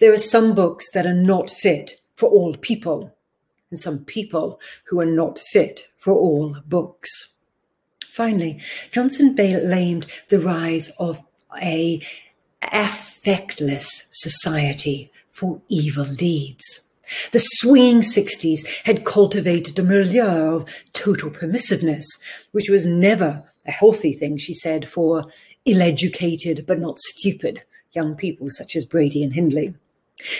there 0.00 0.12
are 0.12 0.18
some 0.18 0.54
books 0.54 0.90
that 0.92 1.06
are 1.06 1.14
not 1.14 1.50
fit 1.50 2.00
for 2.14 2.28
all 2.28 2.56
people, 2.56 3.14
and 3.70 3.78
some 3.78 4.04
people 4.04 4.60
who 4.84 5.00
are 5.00 5.06
not 5.06 5.38
fit 5.38 5.86
for 5.96 6.12
all 6.12 6.56
books. 6.66 7.34
Finally, 8.12 8.60
Johnson 8.90 9.34
blamed 9.34 10.06
the 10.28 10.38
rise 10.38 10.90
of 10.98 11.22
a 11.62 12.00
affectless 12.62 14.04
society 14.10 15.10
for 15.30 15.62
evil 15.68 16.04
deeds. 16.04 16.82
The 17.32 17.40
swinging 17.40 18.00
60s 18.00 18.66
had 18.84 19.04
cultivated 19.04 19.78
a 19.78 19.82
milieu 19.82 20.56
of 20.56 20.82
total 20.92 21.30
permissiveness, 21.30 22.04
which 22.52 22.68
was 22.68 22.86
never 22.86 23.42
a 23.66 23.70
healthy 23.70 24.12
thing, 24.12 24.36
she 24.38 24.54
said, 24.54 24.88
for 24.88 25.24
ill 25.64 25.82
educated 25.82 26.64
but 26.66 26.80
not 26.80 26.98
stupid 26.98 27.62
young 27.92 28.14
people 28.14 28.48
such 28.50 28.76
as 28.76 28.84
Brady 28.84 29.22
and 29.22 29.32
Hindley. 29.32 29.74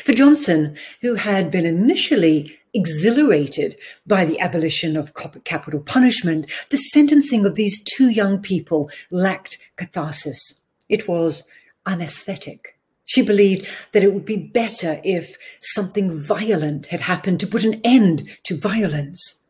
For 0.05 0.13
Johnson, 0.13 0.77
who 1.01 1.15
had 1.15 1.51
been 1.51 1.67
initially 1.67 2.59
exhilarated 2.75 3.77
by 4.07 4.25
the 4.25 4.39
abolition 4.41 4.97
of 4.97 5.15
capital 5.45 5.81
punishment, 5.81 6.51
the 6.71 6.77
sentencing 6.77 7.45
of 7.45 7.55
these 7.55 7.83
two 7.83 8.09
young 8.09 8.39
people 8.41 8.91
lacked 9.11 9.59
catharsis. 9.77 10.61
It 10.89 11.09
was 11.09 11.45
anesthetic. 11.87 12.79
She 13.05 13.23
believed 13.23 13.67
that 13.93 14.05
it 14.05 14.15
would 14.15 14.25
be 14.25 14.37
better 14.37 15.01
if 15.05 15.37
something 15.61 16.17
violent 16.17 16.87
had 16.87 17.01
happened 17.01 17.41
to 17.41 17.47
put 17.47 17.65
an 17.65 17.81
end 17.85 18.29
to 18.45 18.59
violence. 18.59 19.41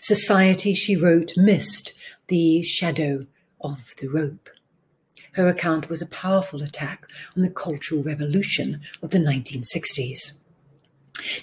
Society, 0.00 0.74
she 0.74 0.96
wrote, 0.96 1.32
missed 1.36 1.92
the 2.28 2.62
shadow 2.62 3.26
of 3.60 3.92
the 4.00 4.08
rope. 4.08 4.48
Her 5.32 5.48
account 5.48 5.88
was 5.88 6.02
a 6.02 6.06
powerful 6.06 6.62
attack 6.62 7.08
on 7.36 7.42
the 7.42 7.50
cultural 7.50 8.02
revolution 8.02 8.80
of 9.02 9.10
the 9.10 9.18
1960s. 9.18 10.32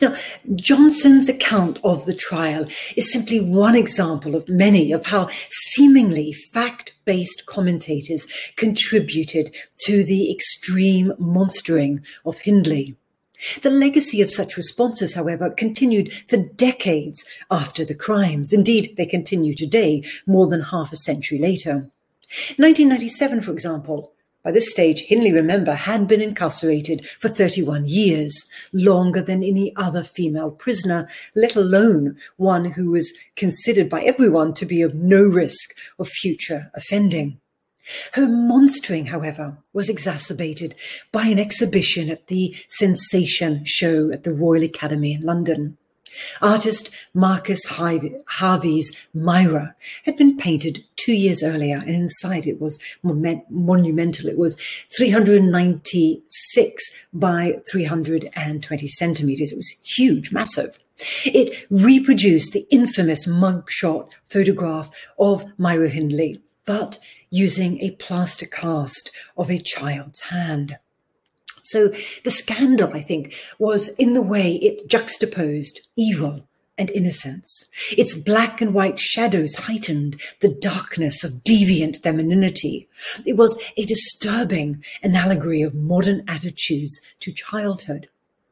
Now, 0.02 0.16
Johnson's 0.56 1.30
account 1.30 1.80
of 1.84 2.06
the 2.06 2.14
trial 2.14 2.68
is 2.96 3.12
simply 3.12 3.40
one 3.40 3.76
example 3.76 4.36
of 4.36 4.50
many 4.50 4.92
of 4.92 5.06
how 5.06 5.30
seemingly 5.50 6.34
fact 6.34 6.94
based 7.06 7.46
commentators 7.46 8.28
contributed 8.56 9.56
to 9.86 10.04
the 10.04 10.32
extreme 10.32 11.14
monstering 11.18 12.04
of 12.26 12.40
Hindley. 12.40 12.96
The 13.62 13.70
legacy 13.70 14.22
of 14.22 14.30
such 14.30 14.58
responses, 14.58 15.14
however, 15.14 15.50
continued 15.50 16.12
for 16.28 16.38
decades 16.38 17.24
after 17.50 17.86
the 17.86 17.96
crimes. 17.96 18.52
Indeed, 18.52 18.96
they 18.98 19.06
continue 19.06 19.54
today, 19.54 20.04
more 20.28 20.48
than 20.48 20.62
half 20.62 20.92
a 20.92 20.98
century 20.98 21.40
later. 21.40 21.90
1997, 22.58 23.42
for 23.42 23.52
example, 23.52 24.14
by 24.44 24.52
this 24.52 24.72
stage, 24.72 25.02
Hindley, 25.02 25.34
remember, 25.34 25.74
had 25.74 26.08
been 26.08 26.22
incarcerated 26.22 27.06
for 27.20 27.28
31 27.28 27.86
years, 27.88 28.46
longer 28.72 29.22
than 29.22 29.44
any 29.44 29.76
other 29.76 30.02
female 30.02 30.52
prisoner, 30.52 31.10
let 31.36 31.56
alone 31.56 32.18
one 32.38 32.66
who 32.66 32.92
was 32.92 33.14
considered 33.36 33.90
by 33.90 34.02
everyone 34.02 34.54
to 34.54 34.66
be 34.66 34.82
of 34.82 34.96
no 34.96 35.24
risk 35.24 35.76
of 36.00 36.08
future 36.08 36.72
offending. 36.74 37.40
Her 38.14 38.28
monstering, 38.28 39.08
however, 39.08 39.58
was 39.74 39.90
exacerbated 39.90 40.76
by 41.12 41.26
an 41.26 41.40
exhibition 41.40 42.10
at 42.10 42.28
the 42.28 42.56
Sensation 42.70 43.64
show 43.66 44.12
at 44.12 44.24
the 44.24 44.34
Royal 44.34 44.64
Academy 44.64 45.14
in 45.14 45.22
London. 45.22 45.78
Artist 46.42 46.90
Marcus 47.14 47.66
Harvey's 47.66 48.92
Myra 49.14 49.76
had 50.06 50.16
been 50.18 50.38
painted 50.38 50.84
two 50.96 51.14
years 51.14 51.44
earlier, 51.44 51.78
and 51.78 51.90
inside 51.90 52.46
it 52.48 52.60
was 52.60 52.80
monumental. 53.04 54.28
It 54.28 54.38
was 54.38 54.56
396 54.98 56.84
by 57.14 57.62
320 57.72 58.88
centimeters. 58.88 59.52
It 59.52 59.58
was 59.58 59.76
huge, 59.84 60.32
massive. 60.32 60.80
It 61.26 61.66
reproduced 61.70 62.52
the 62.52 62.68
infamous 62.70 63.26
mugshot 63.26 64.10
photograph 64.26 64.90
of 65.18 65.46
Myra 65.58 65.90
Hindley, 65.90 66.42
but 66.66 67.00
using 67.30 67.80
a 67.80 67.92
plaster 67.92 68.46
cast 68.46 69.12
of 69.38 69.50
a 69.50 69.60
child's 69.60 70.20
hand. 70.20 70.78
So 71.72 71.90
the 72.24 72.32
scandal, 72.32 72.92
I 72.94 73.02
think, 73.02 73.36
was 73.60 73.90
in 73.90 74.14
the 74.14 74.24
way 74.24 74.56
it 74.56 74.88
juxtaposed 74.88 75.82
evil 75.96 76.48
and 76.80 76.90
innocence. 76.92 77.66
Its 77.92 78.16
black 78.16 78.60
and 78.60 78.74
white 78.74 78.98
shadows 78.98 79.54
heightened 79.54 80.20
the 80.40 80.48
darkness 80.48 81.24
of 81.24 81.44
deviant 81.44 82.02
femininity. 82.02 82.88
It 83.24 83.36
was 83.36 83.62
a 83.78 83.84
disturbing 83.86 84.84
allegory 85.04 85.62
of 85.62 85.76
modern 85.76 86.24
attitudes 86.28 87.00
to 87.20 87.32
childhood. 87.32 88.08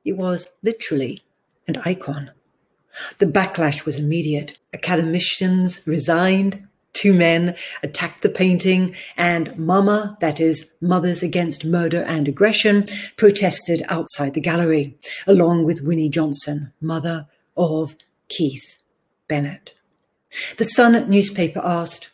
It 0.05 0.17
was 0.17 0.49
literally 0.61 1.23
an 1.67 1.77
icon. 1.85 2.31
The 3.17 3.25
backlash 3.25 3.85
was 3.85 3.97
immediate. 3.97 4.57
Academicians 4.73 5.81
resigned, 5.87 6.66
two 6.97 7.13
men 7.13 7.55
attacked 7.83 8.21
the 8.21 8.29
painting, 8.29 8.95
and 9.15 9.57
Mama, 9.57 10.17
that 10.21 10.39
is, 10.39 10.69
Mothers 10.81 11.21
Against 11.21 11.63
Murder 11.63 12.03
and 12.03 12.27
Aggression, 12.27 12.85
protested 13.15 13.83
outside 13.87 14.33
the 14.33 14.41
gallery, 14.41 14.97
along 15.25 15.65
with 15.65 15.83
Winnie 15.83 16.09
Johnson, 16.09 16.73
mother 16.81 17.27
of 17.55 17.95
Keith 18.29 18.77
Bennett. 19.27 19.73
The 20.57 20.65
Sun 20.65 21.09
newspaper 21.09 21.61
asked, 21.63 22.09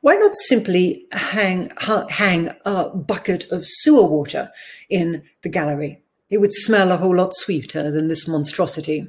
why 0.00 0.14
not 0.14 0.34
simply 0.34 1.06
hang, 1.12 1.70
hang 2.08 2.50
a 2.64 2.88
bucket 2.88 3.50
of 3.50 3.66
sewer 3.66 4.06
water 4.06 4.50
in 4.88 5.22
the 5.42 5.48
gallery? 5.48 6.02
It 6.30 6.38
would 6.38 6.52
smell 6.52 6.92
a 6.92 6.96
whole 6.96 7.16
lot 7.16 7.34
sweeter 7.34 7.90
than 7.90 8.08
this 8.08 8.26
monstrosity. 8.26 9.06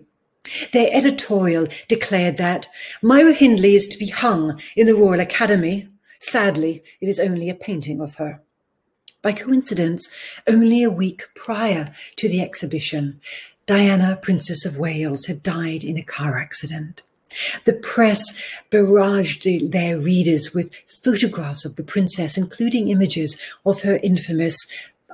Their 0.74 0.90
editorial 0.92 1.68
declared 1.88 2.38
that 2.38 2.68
Myra 3.02 3.34
Hindley 3.34 3.76
is 3.76 3.88
to 3.88 3.98
be 3.98 4.08
hung 4.08 4.60
in 4.76 4.88
the 4.88 4.96
Royal 4.96 5.20
Academy. 5.20 5.88
Sadly, 6.20 6.84
it 7.02 7.08
is 7.08 7.20
only 7.20 7.50
a 7.50 7.56
painting 7.56 8.02
of 8.02 8.16
her. 8.16 8.42
By 9.22 9.32
coincidence, 9.34 10.08
only 10.48 10.84
a 10.84 10.90
week 10.90 11.24
prior 11.36 11.92
to 12.18 12.30
the 12.30 12.42
exhibition, 12.42 13.20
Diana, 13.66 14.18
Princess 14.22 14.66
of 14.66 14.78
Wales, 14.78 15.26
had 15.26 15.44
died 15.44 15.84
in 15.84 15.98
a 15.98 16.04
car 16.04 16.38
accident. 16.40 17.02
The 17.66 17.74
press 17.74 18.24
barraged 18.72 19.72
their 19.72 20.00
readers 20.00 20.54
with 20.54 20.74
photographs 21.04 21.66
of 21.66 21.76
the 21.76 21.84
princess, 21.84 22.38
including 22.38 22.88
images 22.88 23.38
of 23.66 23.82
her 23.82 24.00
infamous 24.02 24.58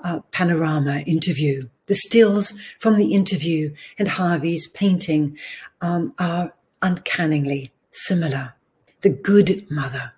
uh, 0.04 0.20
panorama 0.32 1.00
interview. 1.02 1.68
The 1.88 1.96
stills 1.96 2.54
from 2.80 2.98
the 2.98 3.14
interview 3.14 3.74
and 3.98 4.08
Harvey's 4.08 4.68
painting 4.68 5.38
um, 5.82 6.14
are 6.20 6.54
uncannily 6.82 7.72
similar. 7.92 8.54
The 9.02 9.10
good 9.10 9.70
mother 9.70 10.14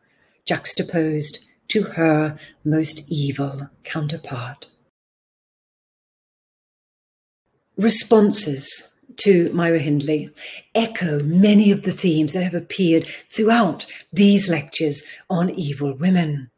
juxtaposed 0.45 1.39
to 1.69 1.83
her 1.83 2.37
most 2.63 3.03
evil 3.09 3.69
counterpart. 3.83 4.67
Responses 7.77 8.87
to 9.17 9.51
Myra 9.53 9.79
Hindley 9.79 10.29
echo 10.73 11.19
many 11.19 11.71
of 11.71 11.83
the 11.83 11.91
themes 11.91 12.33
that 12.33 12.43
have 12.43 12.53
appeared 12.53 13.07
throughout 13.29 13.85
these 14.11 14.49
lectures 14.49 15.03
on 15.29 15.49
evil 15.49 15.93
women. 15.93 16.49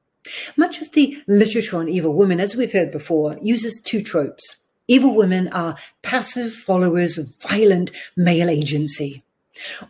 Much 0.55 0.81
of 0.81 0.91
the 0.91 1.17
literature 1.27 1.77
on 1.77 1.89
evil 1.89 2.13
women, 2.13 2.39
as 2.39 2.55
we've 2.55 2.71
heard 2.71 2.91
before, 2.91 3.37
uses 3.41 3.81
two 3.83 4.01
tropes. 4.01 4.55
Evil 4.87 5.15
women 5.15 5.49
are 5.49 5.77
passive 6.01 6.53
followers 6.53 7.17
of 7.17 7.33
violent 7.41 7.91
male 8.15 8.49
agency, 8.49 9.23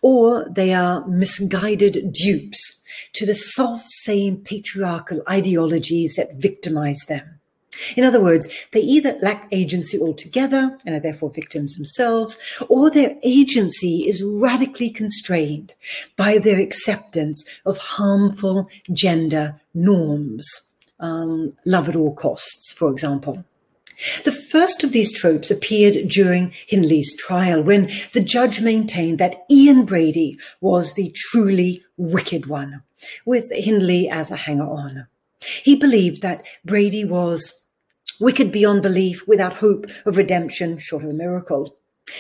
or 0.02 0.50
they 0.50 0.74
are 0.74 1.08
misguided 1.08 2.12
dupes 2.12 2.82
to 3.14 3.26
the 3.26 3.36
self-same 3.36 4.38
patriarchal 4.38 5.22
ideologies 5.30 6.16
that 6.16 6.36
victimize 6.36 7.00
them. 7.08 7.37
In 7.96 8.04
other 8.04 8.22
words, 8.22 8.48
they 8.74 8.82
either 8.82 9.18
lack 9.22 9.48
agency 9.52 10.00
altogether 10.00 10.78
and 10.86 10.96
are 10.96 11.00
therefore 11.00 11.32
victims 11.32 11.76
themselves, 11.76 12.38
or 12.70 12.90
their 12.90 13.16
agency 13.24 14.08
is 14.08 14.24
radically 14.24 14.90
constrained 14.90 15.74
by 16.16 16.38
their 16.38 16.60
acceptance 16.60 17.44
of 17.66 17.78
harmful 17.78 18.70
gender 18.92 19.56
norms. 19.74 20.48
Um, 21.00 21.54
love 21.66 21.90
at 21.90 21.96
all 21.96 22.14
costs, 22.14 22.72
for 22.72 22.92
example. 22.92 23.44
The 24.26 24.32
first 24.32 24.84
of 24.84 24.92
these 24.92 25.12
tropes 25.12 25.50
appeared 25.50 26.08
during 26.08 26.54
Hindley's 26.68 27.16
trial 27.16 27.64
when 27.64 27.90
the 28.14 28.22
judge 28.22 28.62
maintained 28.62 29.18
that 29.18 29.44
Ian 29.50 29.86
Brady 29.86 30.38
was 30.62 30.94
the 30.94 31.12
truly 31.16 31.84
wicked 31.98 32.46
one, 32.46 32.84
with 33.26 33.52
Hindley 33.52 34.08
as 34.08 34.30
a 34.30 34.36
hanger 34.36 34.68
on. 34.68 35.08
He 35.42 35.76
believed 35.76 36.22
that 36.22 36.46
Brady 36.64 37.06
was 37.06 37.54
wicked 38.20 38.52
beyond 38.52 38.82
belief, 38.82 39.28
without 39.28 39.58
hope 39.58 39.86
of 40.06 40.18
redemption, 40.18 40.78
short 40.78 41.04
of 41.04 41.10
a 41.10 41.14
miracle, 41.14 41.78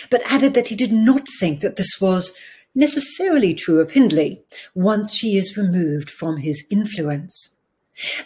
but 0.09 0.21
added 0.25 0.53
that 0.53 0.67
he 0.67 0.75
did 0.75 0.91
not 0.91 1.27
think 1.39 1.61
that 1.61 1.75
this 1.75 1.99
was 1.99 2.35
necessarily 2.75 3.53
true 3.53 3.79
of 3.79 3.91
Hindley 3.91 4.41
once 4.75 5.13
she 5.13 5.37
is 5.37 5.57
removed 5.57 6.09
from 6.09 6.37
his 6.37 6.63
influence. 6.69 7.49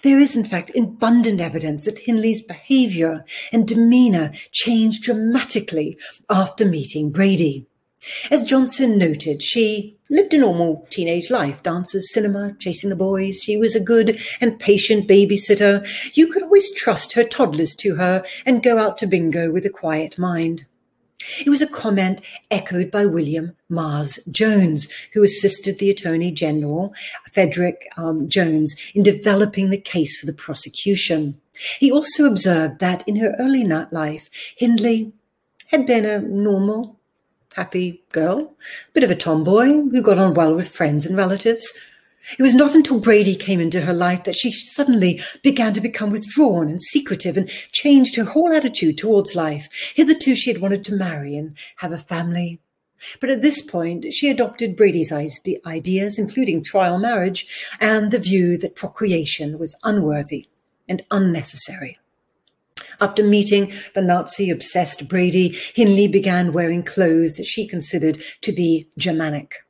There 0.01 0.19
is, 0.19 0.35
in 0.35 0.43
fact, 0.43 0.75
abundant 0.75 1.39
evidence 1.39 1.85
that 1.85 1.99
Hindley's 1.99 2.41
behavior 2.41 3.23
and 3.53 3.65
demeanor 3.65 4.31
changed 4.51 5.03
dramatically 5.03 5.97
after 6.29 6.65
meeting 6.65 7.11
Brady. 7.11 7.67
As 8.31 8.43
Johnson 8.43 8.97
noted, 8.97 9.43
she 9.43 9.95
lived 10.09 10.33
a 10.33 10.37
normal 10.39 10.85
teenage 10.89 11.29
life 11.29 11.61
dances, 11.61 12.11
cinema, 12.11 12.55
chasing 12.59 12.89
the 12.89 12.95
boys. 12.95 13.41
She 13.41 13.57
was 13.57 13.75
a 13.75 13.79
good 13.79 14.19
and 14.39 14.59
patient 14.59 15.07
babysitter. 15.07 15.85
You 16.17 16.27
could 16.27 16.43
always 16.43 16.73
trust 16.73 17.13
her 17.13 17.23
toddlers 17.23 17.75
to 17.75 17.95
her 17.95 18.23
and 18.45 18.63
go 18.63 18.77
out 18.77 18.97
to 18.99 19.07
bingo 19.07 19.51
with 19.51 19.65
a 19.65 19.69
quiet 19.69 20.17
mind. 20.17 20.65
It 21.45 21.49
was 21.49 21.61
a 21.61 21.67
comment 21.67 22.21
echoed 22.49 22.89
by 22.89 23.05
William 23.05 23.55
Mars 23.69 24.19
Jones, 24.31 24.87
who 25.13 25.23
assisted 25.23 25.77
the 25.77 25.89
Attorney 25.89 26.31
General, 26.31 26.93
Frederick 27.31 27.87
um, 27.97 28.27
Jones, 28.27 28.75
in 28.95 29.03
developing 29.03 29.69
the 29.69 29.79
case 29.79 30.17
for 30.19 30.25
the 30.25 30.33
prosecution. 30.33 31.39
He 31.79 31.91
also 31.91 32.25
observed 32.25 32.79
that 32.79 33.07
in 33.07 33.17
her 33.17 33.35
early 33.39 33.65
life, 33.65 34.29
Hindley 34.57 35.13
had 35.67 35.85
been 35.85 36.05
a 36.05 36.19
normal, 36.19 36.99
happy 37.55 38.03
girl, 38.11 38.55
a 38.87 38.91
bit 38.93 39.03
of 39.03 39.11
a 39.11 39.15
tomboy 39.15 39.65
who 39.65 40.01
got 40.01 40.17
on 40.17 40.33
well 40.33 40.55
with 40.55 40.69
friends 40.69 41.05
and 41.05 41.17
relatives. 41.17 41.71
It 42.37 42.43
was 42.43 42.53
not 42.53 42.75
until 42.75 42.99
Brady 42.99 43.35
came 43.35 43.59
into 43.59 43.81
her 43.81 43.93
life 43.93 44.25
that 44.25 44.35
she 44.35 44.51
suddenly 44.51 45.21
began 45.41 45.73
to 45.73 45.81
become 45.81 46.11
withdrawn 46.11 46.69
and 46.69 46.81
secretive 46.81 47.35
and 47.35 47.49
changed 47.49 48.15
her 48.15 48.23
whole 48.23 48.53
attitude 48.53 48.97
towards 48.97 49.35
life. 49.35 49.67
Hitherto, 49.95 50.35
she 50.35 50.51
had 50.51 50.61
wanted 50.61 50.83
to 50.85 50.95
marry 50.95 51.35
and 51.35 51.57
have 51.77 51.91
a 51.91 51.97
family. 51.97 52.59
But 53.19 53.31
at 53.31 53.41
this 53.41 53.61
point, 53.61 54.13
she 54.13 54.29
adopted 54.29 54.77
Brady's 54.77 55.11
ideas, 55.11 56.19
including 56.19 56.63
trial 56.63 56.99
marriage 56.99 57.47
and 57.79 58.11
the 58.11 58.19
view 58.19 58.57
that 58.59 58.75
procreation 58.75 59.57
was 59.57 59.75
unworthy 59.83 60.47
and 60.87 61.03
unnecessary. 61.09 61.97
After 63.01 63.23
meeting 63.23 63.73
the 63.95 64.01
Nazi 64.03 64.51
obsessed 64.51 65.07
Brady, 65.07 65.57
Hindley 65.73 66.07
began 66.07 66.53
wearing 66.53 66.83
clothes 66.83 67.37
that 67.37 67.47
she 67.47 67.67
considered 67.67 68.21
to 68.41 68.51
be 68.51 68.87
Germanic. 68.95 69.65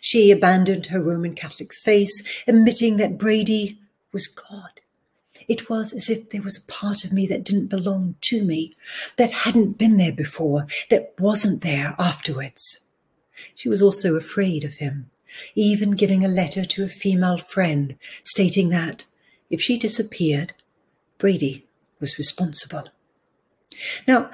She 0.00 0.32
abandoned 0.32 0.86
her 0.86 1.00
Roman 1.00 1.36
Catholic 1.36 1.72
faith, 1.72 2.10
admitting 2.48 2.96
that 2.96 3.16
Brady 3.16 3.78
was 4.12 4.26
God. 4.26 4.80
It 5.46 5.70
was 5.70 5.92
as 5.92 6.10
if 6.10 6.30
there 6.30 6.42
was 6.42 6.56
a 6.56 6.62
part 6.62 7.04
of 7.04 7.12
me 7.12 7.24
that 7.28 7.44
didn't 7.44 7.68
belong 7.68 8.16
to 8.22 8.44
me, 8.44 8.76
that 9.16 9.30
hadn't 9.30 9.78
been 9.78 9.96
there 9.96 10.12
before, 10.12 10.66
that 10.90 11.14
wasn't 11.20 11.62
there 11.62 11.94
afterwards. 12.00 12.80
She 13.54 13.68
was 13.68 13.80
also 13.80 14.16
afraid 14.16 14.64
of 14.64 14.74
him, 14.74 15.08
even 15.54 15.92
giving 15.92 16.24
a 16.24 16.28
letter 16.28 16.64
to 16.64 16.84
a 16.84 16.88
female 16.88 17.38
friend 17.38 17.96
stating 18.24 18.70
that 18.70 19.06
if 19.50 19.62
she 19.62 19.78
disappeared, 19.78 20.52
Brady 21.18 21.66
was 22.02 22.18
responsible. 22.18 22.84
Now, 24.06 24.30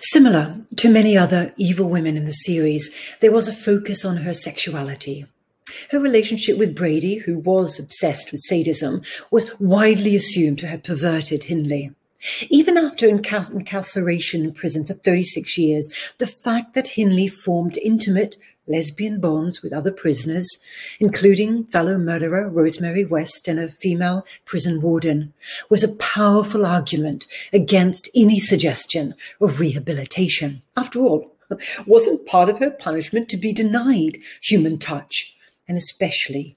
similar 0.00 0.58
to 0.76 0.88
many 0.88 1.18
other 1.18 1.52
evil 1.58 1.90
women 1.90 2.16
in 2.16 2.24
the 2.24 2.32
series, 2.32 2.90
there 3.20 3.32
was 3.32 3.46
a 3.46 3.52
focus 3.52 4.06
on 4.06 4.18
her 4.18 4.32
sexuality. 4.32 5.26
Her 5.90 6.00
relationship 6.00 6.56
with 6.56 6.74
Brady, 6.74 7.16
who 7.16 7.38
was 7.38 7.78
obsessed 7.78 8.32
with 8.32 8.40
sadism, 8.40 9.02
was 9.30 9.52
widely 9.60 10.16
assumed 10.16 10.58
to 10.60 10.66
have 10.66 10.82
perverted 10.82 11.44
Hindley. 11.44 11.90
Even 12.48 12.76
after 12.76 13.06
incarceration 13.06 14.44
in 14.44 14.52
prison 14.52 14.84
for 14.84 14.94
36 14.94 15.58
years, 15.58 15.92
the 16.18 16.26
fact 16.26 16.74
that 16.74 16.88
Hindley 16.88 17.28
formed 17.28 17.76
intimate 17.78 18.36
lesbian 18.68 19.20
bonds 19.20 19.62
with 19.62 19.72
other 19.72 19.90
prisoners, 19.90 20.46
including 21.00 21.64
fellow 21.64 21.98
murderer 21.98 22.48
Rosemary 22.48 23.04
West 23.04 23.48
and 23.48 23.58
a 23.58 23.70
female 23.70 24.26
prison 24.44 24.80
warden, 24.80 25.32
was 25.68 25.82
a 25.82 25.96
powerful 25.96 26.64
argument 26.66 27.26
against 27.52 28.08
any 28.14 28.38
suggestion 28.38 29.14
of 29.40 29.60
rehabilitation. 29.60 30.62
After 30.76 31.00
all, 31.00 31.34
wasn't 31.86 32.26
part 32.26 32.48
of 32.48 32.58
her 32.58 32.70
punishment 32.70 33.28
to 33.30 33.36
be 33.36 33.52
denied 33.52 34.18
human 34.42 34.78
touch, 34.78 35.34
and 35.66 35.76
especially 35.76 36.56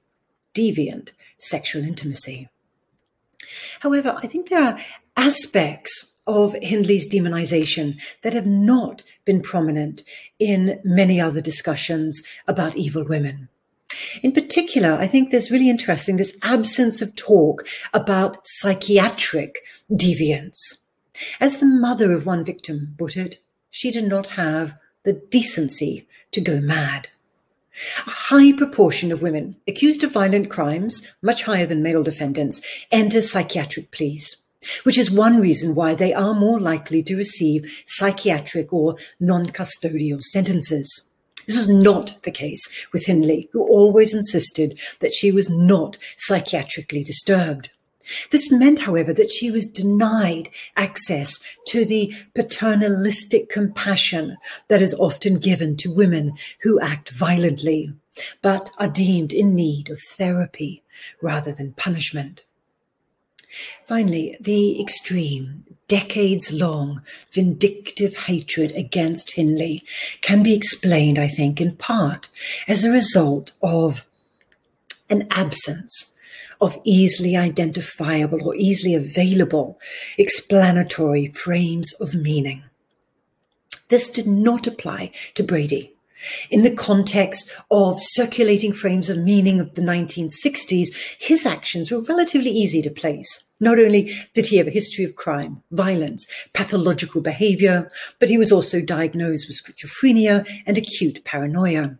deviant 0.53 1.09
sexual 1.37 1.83
intimacy? 1.83 2.49
However, 3.79 4.17
I 4.21 4.27
think 4.27 4.49
there 4.49 4.61
are 4.61 4.79
aspects 5.17 6.10
of 6.27 6.53
Hindley's 6.61 7.07
demonization 7.07 7.99
that 8.23 8.33
have 8.33 8.45
not 8.45 9.03
been 9.25 9.41
prominent 9.41 10.03
in 10.39 10.79
many 10.83 11.19
other 11.19 11.41
discussions 11.41 12.21
about 12.47 12.77
evil 12.77 13.03
women. 13.03 13.49
In 14.23 14.31
particular, 14.31 14.93
I 14.93 15.07
think 15.07 15.31
there's 15.31 15.51
really 15.51 15.69
interesting 15.69 16.17
this 16.17 16.37
absence 16.43 17.01
of 17.01 17.15
talk 17.15 17.65
about 17.93 18.45
psychiatric 18.45 19.59
deviance. 19.91 20.77
As 21.39 21.59
the 21.59 21.65
mother 21.65 22.13
of 22.13 22.25
one 22.25 22.43
victim 22.43 22.95
put 22.97 23.17
it, 23.17 23.41
she 23.69 23.91
did 23.91 24.07
not 24.07 24.27
have 24.27 24.75
the 25.03 25.13
decency 25.13 26.07
to 26.31 26.41
go 26.41 26.59
mad. 26.59 27.09
A 28.05 28.09
high 28.09 28.51
proportion 28.53 29.11
of 29.11 29.21
women 29.21 29.55
accused 29.67 30.03
of 30.03 30.11
violent 30.11 30.49
crimes, 30.49 31.01
much 31.21 31.43
higher 31.43 31.65
than 31.65 31.81
male 31.81 32.03
defendants, 32.03 32.61
enter 32.91 33.21
psychiatric 33.21 33.91
pleas, 33.91 34.37
which 34.83 34.97
is 34.97 35.09
one 35.09 35.39
reason 35.39 35.75
why 35.75 35.95
they 35.95 36.13
are 36.13 36.33
more 36.33 36.59
likely 36.59 37.01
to 37.03 37.17
receive 37.17 37.71
psychiatric 37.87 38.71
or 38.71 38.95
non 39.19 39.45
custodial 39.47 40.21
sentences. 40.21 41.11
This 41.47 41.57
was 41.57 41.69
not 41.69 42.21
the 42.23 42.31
case 42.31 42.67
with 42.93 43.05
Hindley, 43.05 43.49
who 43.51 43.67
always 43.67 44.13
insisted 44.13 44.79
that 44.99 45.13
she 45.13 45.31
was 45.31 45.49
not 45.49 45.97
psychiatrically 46.17 47.03
disturbed. 47.03 47.69
This 48.31 48.51
meant, 48.51 48.79
however, 48.79 49.13
that 49.13 49.31
she 49.31 49.51
was 49.51 49.67
denied 49.67 50.49
access 50.75 51.39
to 51.67 51.85
the 51.85 52.13
paternalistic 52.35 53.49
compassion 53.49 54.37
that 54.67 54.81
is 54.81 54.93
often 54.95 55.35
given 55.35 55.75
to 55.77 55.93
women 55.93 56.33
who 56.61 56.79
act 56.79 57.09
violently, 57.09 57.93
but 58.41 58.69
are 58.77 58.87
deemed 58.87 59.33
in 59.33 59.55
need 59.55 59.89
of 59.89 60.01
therapy 60.01 60.83
rather 61.21 61.51
than 61.51 61.73
punishment. 61.73 62.41
Finally, 63.87 64.37
the 64.39 64.81
extreme, 64.81 65.63
decades 65.87 66.53
long 66.53 67.01
vindictive 67.33 68.15
hatred 68.15 68.71
against 68.73 69.33
Hindley 69.33 69.83
can 70.21 70.41
be 70.41 70.53
explained, 70.53 71.19
I 71.19 71.27
think, 71.27 71.59
in 71.59 71.75
part 71.75 72.29
as 72.67 72.85
a 72.85 72.91
result 72.91 73.51
of 73.61 74.05
an 75.09 75.27
absence 75.31 76.11
of 76.61 76.79
easily 76.85 77.35
identifiable 77.35 78.47
or 78.47 78.55
easily 78.55 78.95
available 78.95 79.79
explanatory 80.17 81.27
frames 81.33 81.91
of 81.99 82.13
meaning. 82.13 82.63
This 83.89 84.09
did 84.09 84.27
not 84.27 84.67
apply 84.67 85.11
to 85.33 85.43
Brady. 85.43 85.93
In 86.49 86.63
the 86.63 86.75
context 86.75 87.51
of 87.69 87.99
circulating 87.99 88.73
frames 88.73 89.09
of 89.09 89.17
meaning 89.17 89.59
of 89.59 89.75
the 89.75 89.81
1960s, 89.81 90.87
his 91.19 91.45
actions 91.45 91.91
were 91.91 92.01
relatively 92.01 92.51
easy 92.51 92.81
to 92.81 92.89
place. 92.89 93.45
Not 93.59 93.79
only 93.79 94.11
did 94.33 94.47
he 94.47 94.57
have 94.57 94.67
a 94.67 94.71
history 94.71 95.05
of 95.05 95.15
crime, 95.15 95.61
violence, 95.71 96.25
pathological 96.53 97.21
behavior, 97.21 97.91
but 98.19 98.29
he 98.29 98.37
was 98.37 98.51
also 98.51 98.81
diagnosed 98.81 99.47
with 99.47 99.61
schizophrenia 99.61 100.47
and 100.65 100.77
acute 100.77 101.23
paranoia. 101.23 101.97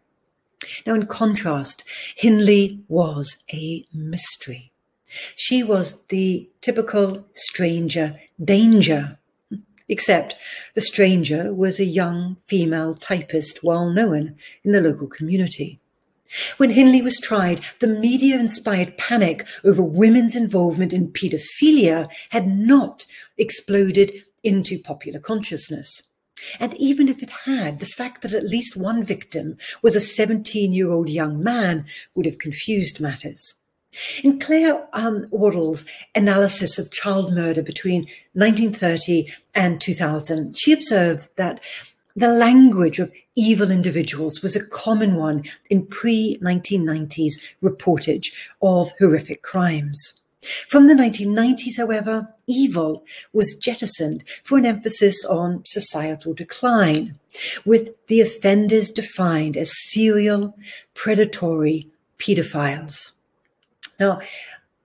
Now, 0.86 0.96
in 0.96 1.06
contrast, 1.06 1.84
Hindley 2.16 2.84
was 2.88 3.38
a 3.54 3.86
mystery. 3.94 4.72
She 5.36 5.62
was 5.62 6.02
the 6.08 6.50
typical 6.62 7.26
stranger 7.34 8.20
danger, 8.44 9.20
except 9.92 10.36
the 10.74 10.82
stranger 10.82 11.54
was 11.54 11.80
a 11.80 11.86
young 11.86 12.38
female 12.48 12.96
typist 12.96 13.64
well 13.64 13.90
known 13.90 14.36
in 14.64 14.72
the 14.72 14.82
local 14.82 15.06
community. 15.06 15.80
When 16.56 16.70
Hindley 16.70 17.02
was 17.02 17.20
tried, 17.20 17.62
the 17.80 17.88
media 17.88 18.40
inspired 18.40 18.98
panic 18.98 19.46
over 19.66 19.84
women's 19.84 20.34
involvement 20.34 20.94
in 20.94 21.12
paedophilia 21.12 22.10
had 22.30 22.48
not 22.48 23.06
exploded 23.38 24.24
into 24.42 24.80
popular 24.80 25.20
consciousness. 25.20 26.02
And 26.58 26.74
even 26.76 27.10
if 27.10 27.22
it 27.22 27.30
had, 27.30 27.80
the 27.80 27.86
fact 27.86 28.22
that 28.22 28.34
at 28.34 28.46
least 28.46 28.78
one 28.78 29.04
victim 29.04 29.58
was 29.84 29.96
a 29.96 30.00
17 30.00 30.72
year 30.72 30.90
old 30.90 31.10
young 31.10 31.44
man 31.44 31.86
would 32.16 32.26
have 32.26 32.40
confused 32.40 33.02
matters. 33.02 33.54
In 34.24 34.40
Claire 34.40 34.88
um, 34.94 35.28
Waddell's 35.32 35.84
analysis 36.16 36.80
of 36.80 36.92
child 36.92 37.34
murder 37.34 37.62
between 37.62 38.04
1930 38.34 39.34
and 39.54 39.82
2000, 39.82 40.58
she 40.58 40.72
observed 40.72 41.36
that 41.36 41.60
the 42.16 42.30
language 42.30 43.00
of 43.00 43.12
evil 43.36 43.70
individuals 43.70 44.42
was 44.42 44.56
a 44.56 44.66
common 44.66 45.16
one 45.16 45.44
in 45.70 45.86
pre 45.86 46.38
1990s 46.42 47.34
reportage 47.62 48.32
of 48.62 48.94
horrific 49.00 49.42
crimes. 49.42 50.14
From 50.68 50.88
the 50.88 50.96
1990s, 50.96 51.78
however, 51.78 52.28
evil 52.48 53.04
was 53.32 53.56
jettisoned 53.56 54.24
for 54.44 54.58
an 54.58 54.66
emphasis 54.66 55.24
on 55.26 55.64
societal 55.66 56.34
decline, 56.34 57.20
with 57.66 57.96
the 58.08 58.22
offenders 58.22 58.90
defined 58.90 59.56
as 59.56 59.72
serial, 59.92 60.58
predatory 60.96 61.88
pedophiles. 62.18 63.12
Now, 64.02 64.20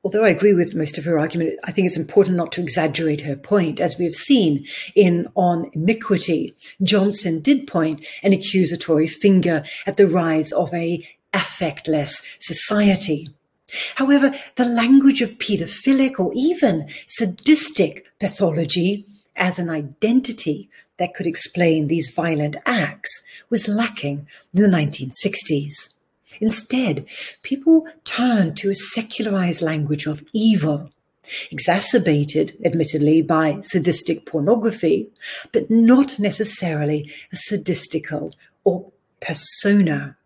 although 0.05 0.25
I 0.25 0.29
agree 0.29 0.53
with 0.53 0.75
most 0.75 0.99
of 0.99 1.07
her 1.07 1.19
argument, 1.19 1.59
I 1.65 1.73
think 1.73 1.87
it's 1.87 1.97
important 1.97 2.37
not 2.37 2.53
to 2.53 2.61
exaggerate 2.61 3.23
her 3.23 3.35
point. 3.35 3.81
As 3.81 3.97
we 3.97 4.05
have 4.05 4.15
seen 4.15 4.67
in 4.95 5.27
On 5.35 5.71
Iniquity, 5.73 6.55
Johnson 6.83 7.41
did 7.41 7.67
point 7.67 8.07
an 8.23 8.35
accusatory 8.35 9.09
finger 9.09 9.65
at 9.87 9.97
the 9.97 10.07
rise 10.07 10.53
of 10.53 10.73
a 10.75 11.03
affectless 11.33 12.37
society. 12.41 13.31
However, 13.95 14.35
the 14.57 14.67
language 14.67 15.23
of 15.23 15.39
pedophilic 15.39 16.21
or 16.21 16.31
even 16.37 16.87
sadistic 17.09 18.05
pathology 18.21 19.07
as 19.35 19.59
an 19.59 19.71
identity 19.71 20.69
that 20.99 21.15
could 21.15 21.27
explain 21.27 21.89
these 21.89 22.13
violent 22.15 22.57
acts 22.67 23.23
was 23.49 23.67
lacking 23.67 24.29
in 24.53 24.61
the 24.61 24.69
1960s. 24.69 25.95
Instead, 26.41 27.07
people 27.43 27.87
turned 28.05 28.57
to 28.57 28.71
a 28.71 28.75
secularized 28.75 29.63
language 29.63 30.07
of 30.07 30.23
evil, 30.33 30.91
exacerbated, 31.51 32.57
admittedly, 32.65 33.23
by 33.23 33.61
sadistic 33.61 34.27
pornography, 34.27 35.09
but 35.53 35.71
not 35.71 36.19
necessarily 36.19 37.11
a 37.33 37.37
sadistical 37.37 38.33
or 38.65 38.91
persona. 39.21 40.17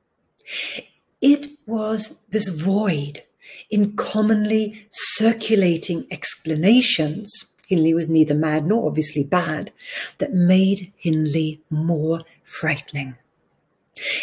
It 1.21 1.49
was 1.67 2.19
this 2.31 2.49
void 2.49 3.23
in 3.71 3.97
commonly 3.97 4.87
circulating 4.91 6.07
explanations, 6.11 7.31
Hindley 7.69 7.95
was 7.95 8.09
neither 8.09 8.35
mad 8.35 8.67
nor 8.67 8.89
obviously 8.89 9.23
bad, 9.23 9.71
that 10.19 10.33
made 10.33 10.93
Hindley 10.99 11.61
more 11.71 12.23
frightening. 12.43 13.17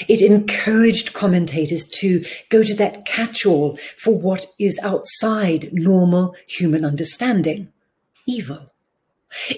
It 0.07 0.21
encouraged 0.21 1.13
commentators 1.13 1.85
to 1.99 2.23
go 2.49 2.63
to 2.63 2.73
that 2.75 3.05
catch 3.05 3.45
all 3.45 3.77
for 3.97 4.17
what 4.17 4.47
is 4.59 4.79
outside 4.81 5.69
normal 5.73 6.35
human 6.47 6.83
understanding 6.83 7.69
evil. 8.27 8.71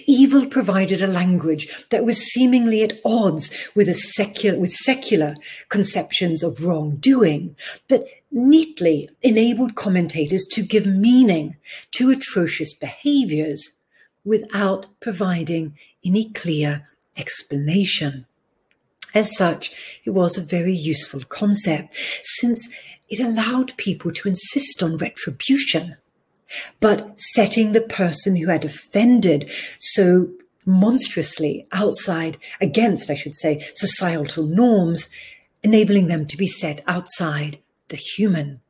Evil 0.07 0.47
provided 0.47 1.01
a 1.01 1.07
language 1.07 1.85
that 1.89 2.03
was 2.03 2.17
seemingly 2.17 2.83
at 2.83 2.99
odds 3.05 3.51
with, 3.75 3.93
secular, 3.95 4.57
with 4.59 4.73
secular 4.73 5.35
conceptions 5.69 6.41
of 6.41 6.63
wrongdoing, 6.63 7.55
but 7.87 8.03
neatly 8.31 9.09
enabled 9.21 9.75
commentators 9.75 10.45
to 10.51 10.63
give 10.63 10.85
meaning 10.85 11.55
to 11.91 12.09
atrocious 12.09 12.73
behaviors 12.73 13.73
without 14.25 14.87
providing 14.99 15.77
any 16.03 16.31
clear 16.31 16.87
explanation. 17.15 18.25
As 19.13 19.35
such, 19.35 20.01
it 20.05 20.11
was 20.11 20.37
a 20.37 20.41
very 20.41 20.73
useful 20.73 21.21
concept 21.21 21.95
since 22.23 22.69
it 23.09 23.19
allowed 23.19 23.75
people 23.77 24.11
to 24.11 24.27
insist 24.27 24.83
on 24.83 24.97
retribution, 24.97 25.97
but 26.79 27.19
setting 27.19 27.71
the 27.71 27.81
person 27.81 28.35
who 28.35 28.47
had 28.47 28.63
offended 28.63 29.51
so 29.79 30.29
monstrously 30.65 31.67
outside, 31.71 32.37
against, 32.61 33.09
I 33.09 33.15
should 33.15 33.35
say, 33.35 33.65
societal 33.75 34.45
norms, 34.45 35.09
enabling 35.63 36.07
them 36.07 36.27
to 36.27 36.37
be 36.37 36.47
set 36.47 36.83
outside 36.87 37.59
the 37.87 37.97
human. 37.97 38.61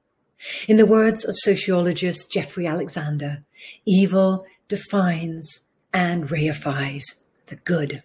In 0.68 0.78
the 0.78 0.86
words 0.86 1.26
of 1.26 1.36
sociologist 1.38 2.32
Jeffrey 2.32 2.66
Alexander, 2.66 3.44
evil 3.86 4.46
defines 4.70 5.60
and 5.94 6.26
reifies 6.30 7.04
the 7.48 7.58
good. 7.58 8.04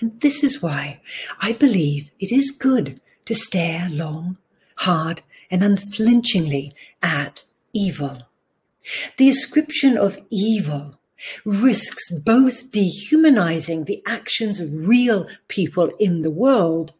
And 0.00 0.20
this 0.20 0.42
is 0.42 0.62
why 0.62 1.00
I 1.40 1.52
believe 1.52 2.10
it 2.18 2.32
is 2.32 2.50
good 2.50 3.00
to 3.26 3.34
stare 3.34 3.88
long, 3.90 4.38
hard, 4.76 5.22
and 5.50 5.62
unflinchingly 5.62 6.74
at 7.02 7.44
evil. 7.72 8.22
The 9.16 9.28
ascription 9.28 9.96
of 9.96 10.18
evil 10.30 10.98
risks 11.44 12.10
both 12.10 12.70
dehumanizing 12.70 13.84
the 13.84 14.02
actions 14.06 14.60
of 14.60 14.88
real 14.88 15.28
people 15.48 15.86
in 16.00 16.22
the 16.22 16.30
world 16.30 16.92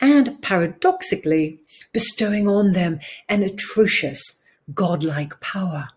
and 0.00 0.42
paradoxically 0.42 1.60
bestowing 1.92 2.48
on 2.48 2.72
them 2.72 2.98
an 3.28 3.42
atrocious 3.42 4.40
godlike 4.74 5.38
power. 5.40 5.90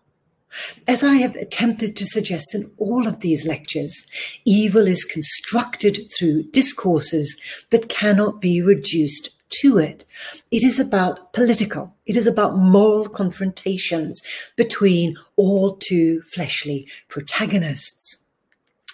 As 0.86 1.02
I 1.02 1.14
have 1.14 1.34
attempted 1.36 1.96
to 1.96 2.06
suggest 2.06 2.54
in 2.54 2.70
all 2.78 3.06
of 3.06 3.20
these 3.20 3.46
lectures, 3.46 4.06
evil 4.44 4.86
is 4.86 5.04
constructed 5.04 6.10
through 6.16 6.44
discourses 6.50 7.36
but 7.70 7.88
cannot 7.88 8.40
be 8.40 8.62
reduced 8.62 9.30
to 9.62 9.78
it. 9.78 10.04
It 10.50 10.64
is 10.64 10.80
about 10.80 11.32
political, 11.32 11.94
it 12.06 12.16
is 12.16 12.26
about 12.26 12.56
moral 12.56 13.08
confrontations 13.08 14.20
between 14.56 15.16
all 15.36 15.76
too 15.76 16.22
fleshly 16.32 16.88
protagonists. 17.08 18.18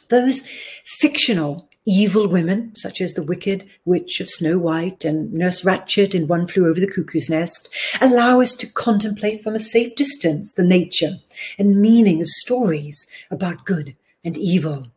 Those 0.08 0.42
fictional 0.84 1.68
evil 1.84 2.28
women, 2.28 2.74
such 2.76 3.00
as 3.00 3.14
the 3.14 3.22
wicked 3.22 3.68
witch 3.84 4.20
of 4.20 4.30
Snow 4.30 4.58
White 4.58 5.04
and 5.04 5.32
Nurse 5.32 5.62
Ratched 5.62 6.14
in 6.14 6.28
One 6.28 6.46
Flew 6.46 6.68
Over 6.68 6.78
the 6.78 6.90
Cuckoo's 6.90 7.28
Nest, 7.28 7.68
allow 8.00 8.40
us 8.40 8.54
to 8.56 8.66
contemplate 8.66 9.42
from 9.42 9.54
a 9.54 9.60
safe 9.60 9.94
distance 9.96 10.52
the 10.52 10.64
nature 10.64 11.16
and 11.58 11.80
meaning 11.80 12.22
of 12.22 12.28
stories 12.28 13.06
about 13.30 13.64
good 13.64 13.96
and 14.24 14.36
evil. 14.36 14.88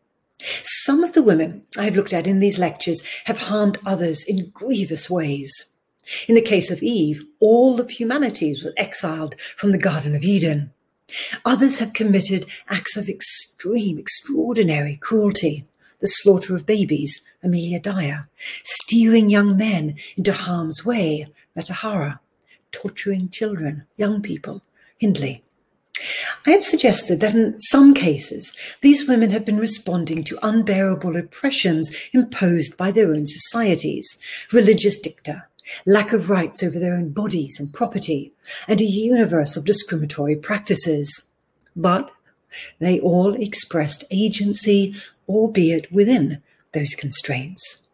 Some 0.63 1.03
of 1.03 1.13
the 1.13 1.23
women 1.23 1.63
I've 1.77 1.95
looked 1.95 2.13
at 2.13 2.27
in 2.27 2.39
these 2.39 2.59
lectures 2.59 3.01
have 3.25 3.39
harmed 3.39 3.79
others 3.85 4.23
in 4.23 4.51
grievous 4.53 5.09
ways. 5.09 5.51
In 6.27 6.35
the 6.35 6.41
case 6.41 6.69
of 6.69 6.83
Eve, 6.83 7.23
all 7.39 7.81
of 7.81 7.89
humanity 7.89 8.49
was 8.49 8.71
exiled 8.77 9.35
from 9.55 9.71
the 9.71 9.79
Garden 9.79 10.13
of 10.13 10.23
Eden. 10.23 10.71
Others 11.45 11.79
have 11.79 11.93
committed 11.93 12.45
acts 12.69 12.95
of 12.95 13.09
extreme, 13.09 13.97
extraordinary 13.97 14.97
cruelty 14.97 15.65
the 15.99 16.07
slaughter 16.07 16.55
of 16.55 16.65
babies, 16.65 17.21
Amelia 17.43 17.79
Dyer, 17.79 18.27
steering 18.63 19.29
young 19.29 19.57
men 19.57 19.95
into 20.17 20.33
harm's 20.33 20.85
way, 20.85 21.27
Mata 21.55 21.73
Hari, 21.73 22.13
torturing 22.71 23.29
children, 23.29 23.85
young 23.97 24.21
people, 24.21 24.63
Hindley. 24.97 25.43
I 26.45 26.51
have 26.51 26.63
suggested 26.63 27.21
that 27.21 27.33
in 27.33 27.57
some 27.57 27.93
cases, 27.93 28.53
these 28.81 29.07
women 29.07 29.29
have 29.29 29.45
been 29.45 29.57
responding 29.57 30.23
to 30.25 30.45
unbearable 30.45 31.15
oppressions 31.15 31.95
imposed 32.13 32.75
by 32.75 32.91
their 32.91 33.13
own 33.13 33.25
societies, 33.25 34.05
religious 34.51 34.99
dicta, 34.99 35.45
lack 35.85 36.13
of 36.13 36.29
rights 36.29 36.61
over 36.61 36.77
their 36.77 36.93
own 36.93 37.09
bodies 37.09 37.57
and 37.59 37.73
property, 37.73 38.33
and 38.67 38.81
a 38.81 38.85
universe 38.85 39.55
of 39.55 39.65
discriminatory 39.65 40.35
practices. 40.35 41.23
But 41.75 42.11
they 42.79 42.99
all 42.99 43.33
expressed 43.33 44.03
agency, 44.11 44.95
albeit 45.27 45.91
within 45.91 46.41
those 46.73 46.95
constraints. 46.95 47.85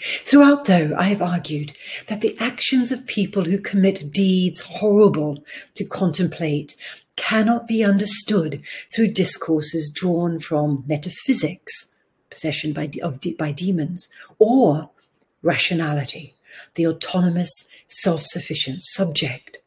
Throughout, 0.00 0.64
though, 0.64 0.94
I 0.96 1.04
have 1.04 1.20
argued 1.20 1.74
that 2.08 2.22
the 2.22 2.36
actions 2.38 2.90
of 2.90 3.06
people 3.06 3.44
who 3.44 3.58
commit 3.58 4.10
deeds 4.10 4.62
horrible 4.62 5.44
to 5.74 5.84
contemplate 5.84 6.74
cannot 7.16 7.68
be 7.68 7.84
understood 7.84 8.62
through 8.94 9.12
discourses 9.12 9.92
drawn 9.94 10.40
from 10.40 10.84
metaphysics, 10.86 11.94
possession 12.30 12.72
by, 12.72 12.90
by 13.38 13.52
demons, 13.52 14.08
or 14.38 14.88
rationality, 15.42 16.34
the 16.76 16.86
autonomous, 16.86 17.50
self 17.88 18.24
sufficient 18.24 18.80
subject 18.80 19.59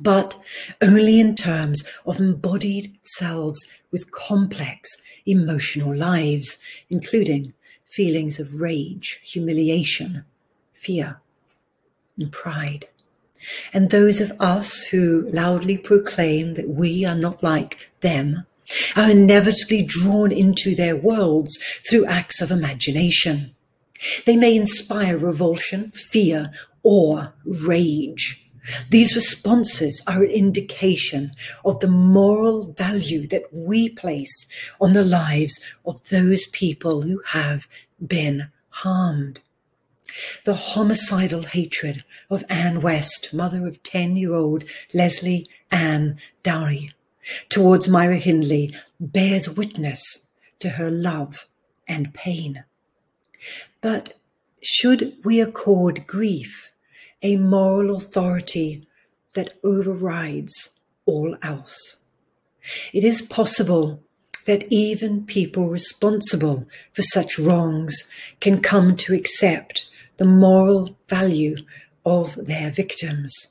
but 0.00 0.36
only 0.82 1.20
in 1.20 1.34
terms 1.34 1.84
of 2.06 2.18
embodied 2.18 2.96
selves 3.02 3.64
with 3.92 4.10
complex 4.10 4.90
emotional 5.26 5.94
lives, 5.94 6.58
including 6.90 7.52
feelings 7.84 8.40
of 8.40 8.60
rage, 8.60 9.20
humiliation, 9.22 10.24
fear, 10.72 11.20
and 12.18 12.32
pride. 12.32 12.88
And 13.72 13.90
those 13.90 14.20
of 14.20 14.32
us 14.40 14.84
who 14.84 15.28
loudly 15.30 15.78
proclaim 15.78 16.54
that 16.54 16.68
we 16.68 17.04
are 17.04 17.14
not 17.14 17.42
like 17.42 17.90
them 18.00 18.46
are 18.96 19.10
inevitably 19.10 19.82
drawn 19.82 20.32
into 20.32 20.74
their 20.74 20.96
worlds 20.96 21.58
through 21.88 22.06
acts 22.06 22.40
of 22.40 22.50
imagination. 22.50 23.54
They 24.24 24.36
may 24.36 24.56
inspire 24.56 25.16
revulsion, 25.16 25.92
fear, 25.92 26.50
or 26.82 27.34
rage 27.44 28.43
these 28.90 29.14
responses 29.14 30.02
are 30.06 30.22
an 30.22 30.30
indication 30.30 31.32
of 31.64 31.80
the 31.80 31.88
moral 31.88 32.72
value 32.72 33.26
that 33.28 33.44
we 33.52 33.88
place 33.88 34.46
on 34.80 34.92
the 34.92 35.04
lives 35.04 35.60
of 35.84 36.08
those 36.08 36.46
people 36.46 37.02
who 37.02 37.20
have 37.26 37.68
been 38.04 38.50
harmed. 38.70 39.40
The 40.44 40.54
homicidal 40.54 41.42
hatred 41.42 42.04
of 42.30 42.44
Anne 42.48 42.80
West, 42.80 43.34
mother 43.34 43.66
of 43.66 43.82
10 43.82 44.16
year 44.16 44.32
old 44.32 44.64
Lesley 44.92 45.48
Ann 45.70 46.18
Downey, 46.42 46.92
towards 47.48 47.88
Myra 47.88 48.16
Hindley 48.16 48.74
bears 49.00 49.48
witness 49.48 50.26
to 50.60 50.70
her 50.70 50.90
love 50.90 51.46
and 51.88 52.14
pain. 52.14 52.64
But 53.80 54.14
should 54.62 55.16
we 55.24 55.40
accord 55.40 56.06
grief 56.06 56.70
a 57.24 57.36
moral 57.36 57.96
authority 57.96 58.86
that 59.34 59.54
overrides 59.64 60.70
all 61.06 61.36
else. 61.42 61.96
It 62.92 63.02
is 63.02 63.22
possible 63.22 64.02
that 64.46 64.64
even 64.70 65.24
people 65.24 65.70
responsible 65.70 66.66
for 66.92 67.02
such 67.02 67.38
wrongs 67.38 68.08
can 68.40 68.60
come 68.60 68.94
to 68.96 69.14
accept 69.14 69.88
the 70.18 70.26
moral 70.26 70.96
value 71.08 71.56
of 72.04 72.34
their 72.46 72.70
victims. 72.70 73.48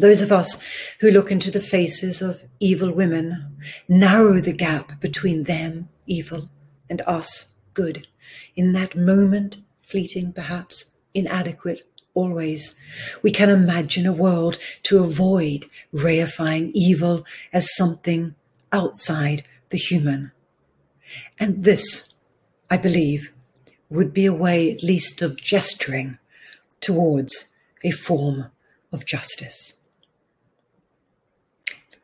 Those 0.00 0.20
of 0.20 0.32
us 0.32 0.60
who 1.00 1.10
look 1.10 1.30
into 1.30 1.52
the 1.52 1.60
faces 1.60 2.20
of 2.20 2.42
evil 2.58 2.92
women 2.92 3.56
narrow 3.88 4.40
the 4.40 4.52
gap 4.52 5.00
between 5.00 5.44
them, 5.44 5.88
evil, 6.06 6.50
and 6.90 7.00
us, 7.02 7.46
good, 7.74 8.08
in 8.56 8.72
that 8.72 8.96
moment, 8.96 9.58
fleeting 9.82 10.32
perhaps, 10.32 10.86
inadequate 11.14 11.91
always. 12.14 12.74
We 13.22 13.30
can 13.30 13.50
imagine 13.50 14.06
a 14.06 14.12
world 14.12 14.58
to 14.84 15.02
avoid 15.02 15.66
reifying 15.92 16.70
evil 16.74 17.24
as 17.52 17.74
something 17.74 18.34
outside 18.72 19.44
the 19.70 19.78
human. 19.78 20.32
And 21.38 21.64
this, 21.64 22.14
I 22.70 22.76
believe, 22.76 23.30
would 23.90 24.12
be 24.12 24.26
a 24.26 24.32
way 24.32 24.70
at 24.72 24.82
least 24.82 25.20
of 25.22 25.36
gesturing 25.36 26.18
towards 26.80 27.48
a 27.84 27.90
form 27.90 28.46
of 28.92 29.06
justice. 29.06 29.74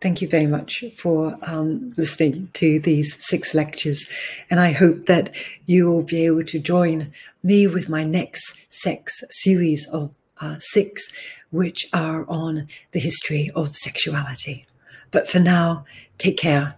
Thank 0.01 0.22
you 0.22 0.28
very 0.28 0.46
much 0.46 0.84
for 0.96 1.36
um, 1.42 1.92
listening 1.96 2.51
to 2.53 2.78
these 2.78 3.16
six 3.18 3.53
lectures. 3.53 4.07
And 4.49 4.61
I 4.61 4.70
hope 4.70 5.07
that 5.07 5.34
you 5.66 5.90
will 5.90 6.05
be 6.05 6.24
able 6.24 6.44
to 6.44 6.61
join 6.61 7.12
me 7.42 7.66
with 7.66 7.88
my 7.88 8.05
next 8.05 8.55
sex 8.68 9.12
series 9.30 9.88
of 9.88 10.14
uh, 10.40 10.57
six, 10.61 11.11
which 11.51 11.88
are 11.92 12.24
on 12.28 12.68
the 12.92 13.01
history 13.01 13.51
of 13.57 13.74
sexuality. 13.74 14.66
But 15.11 15.26
for 15.26 15.40
now, 15.40 15.84
take 16.16 16.38
care 16.38 16.76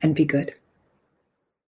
and 0.00 0.14
be 0.14 0.24
good. 0.24 0.54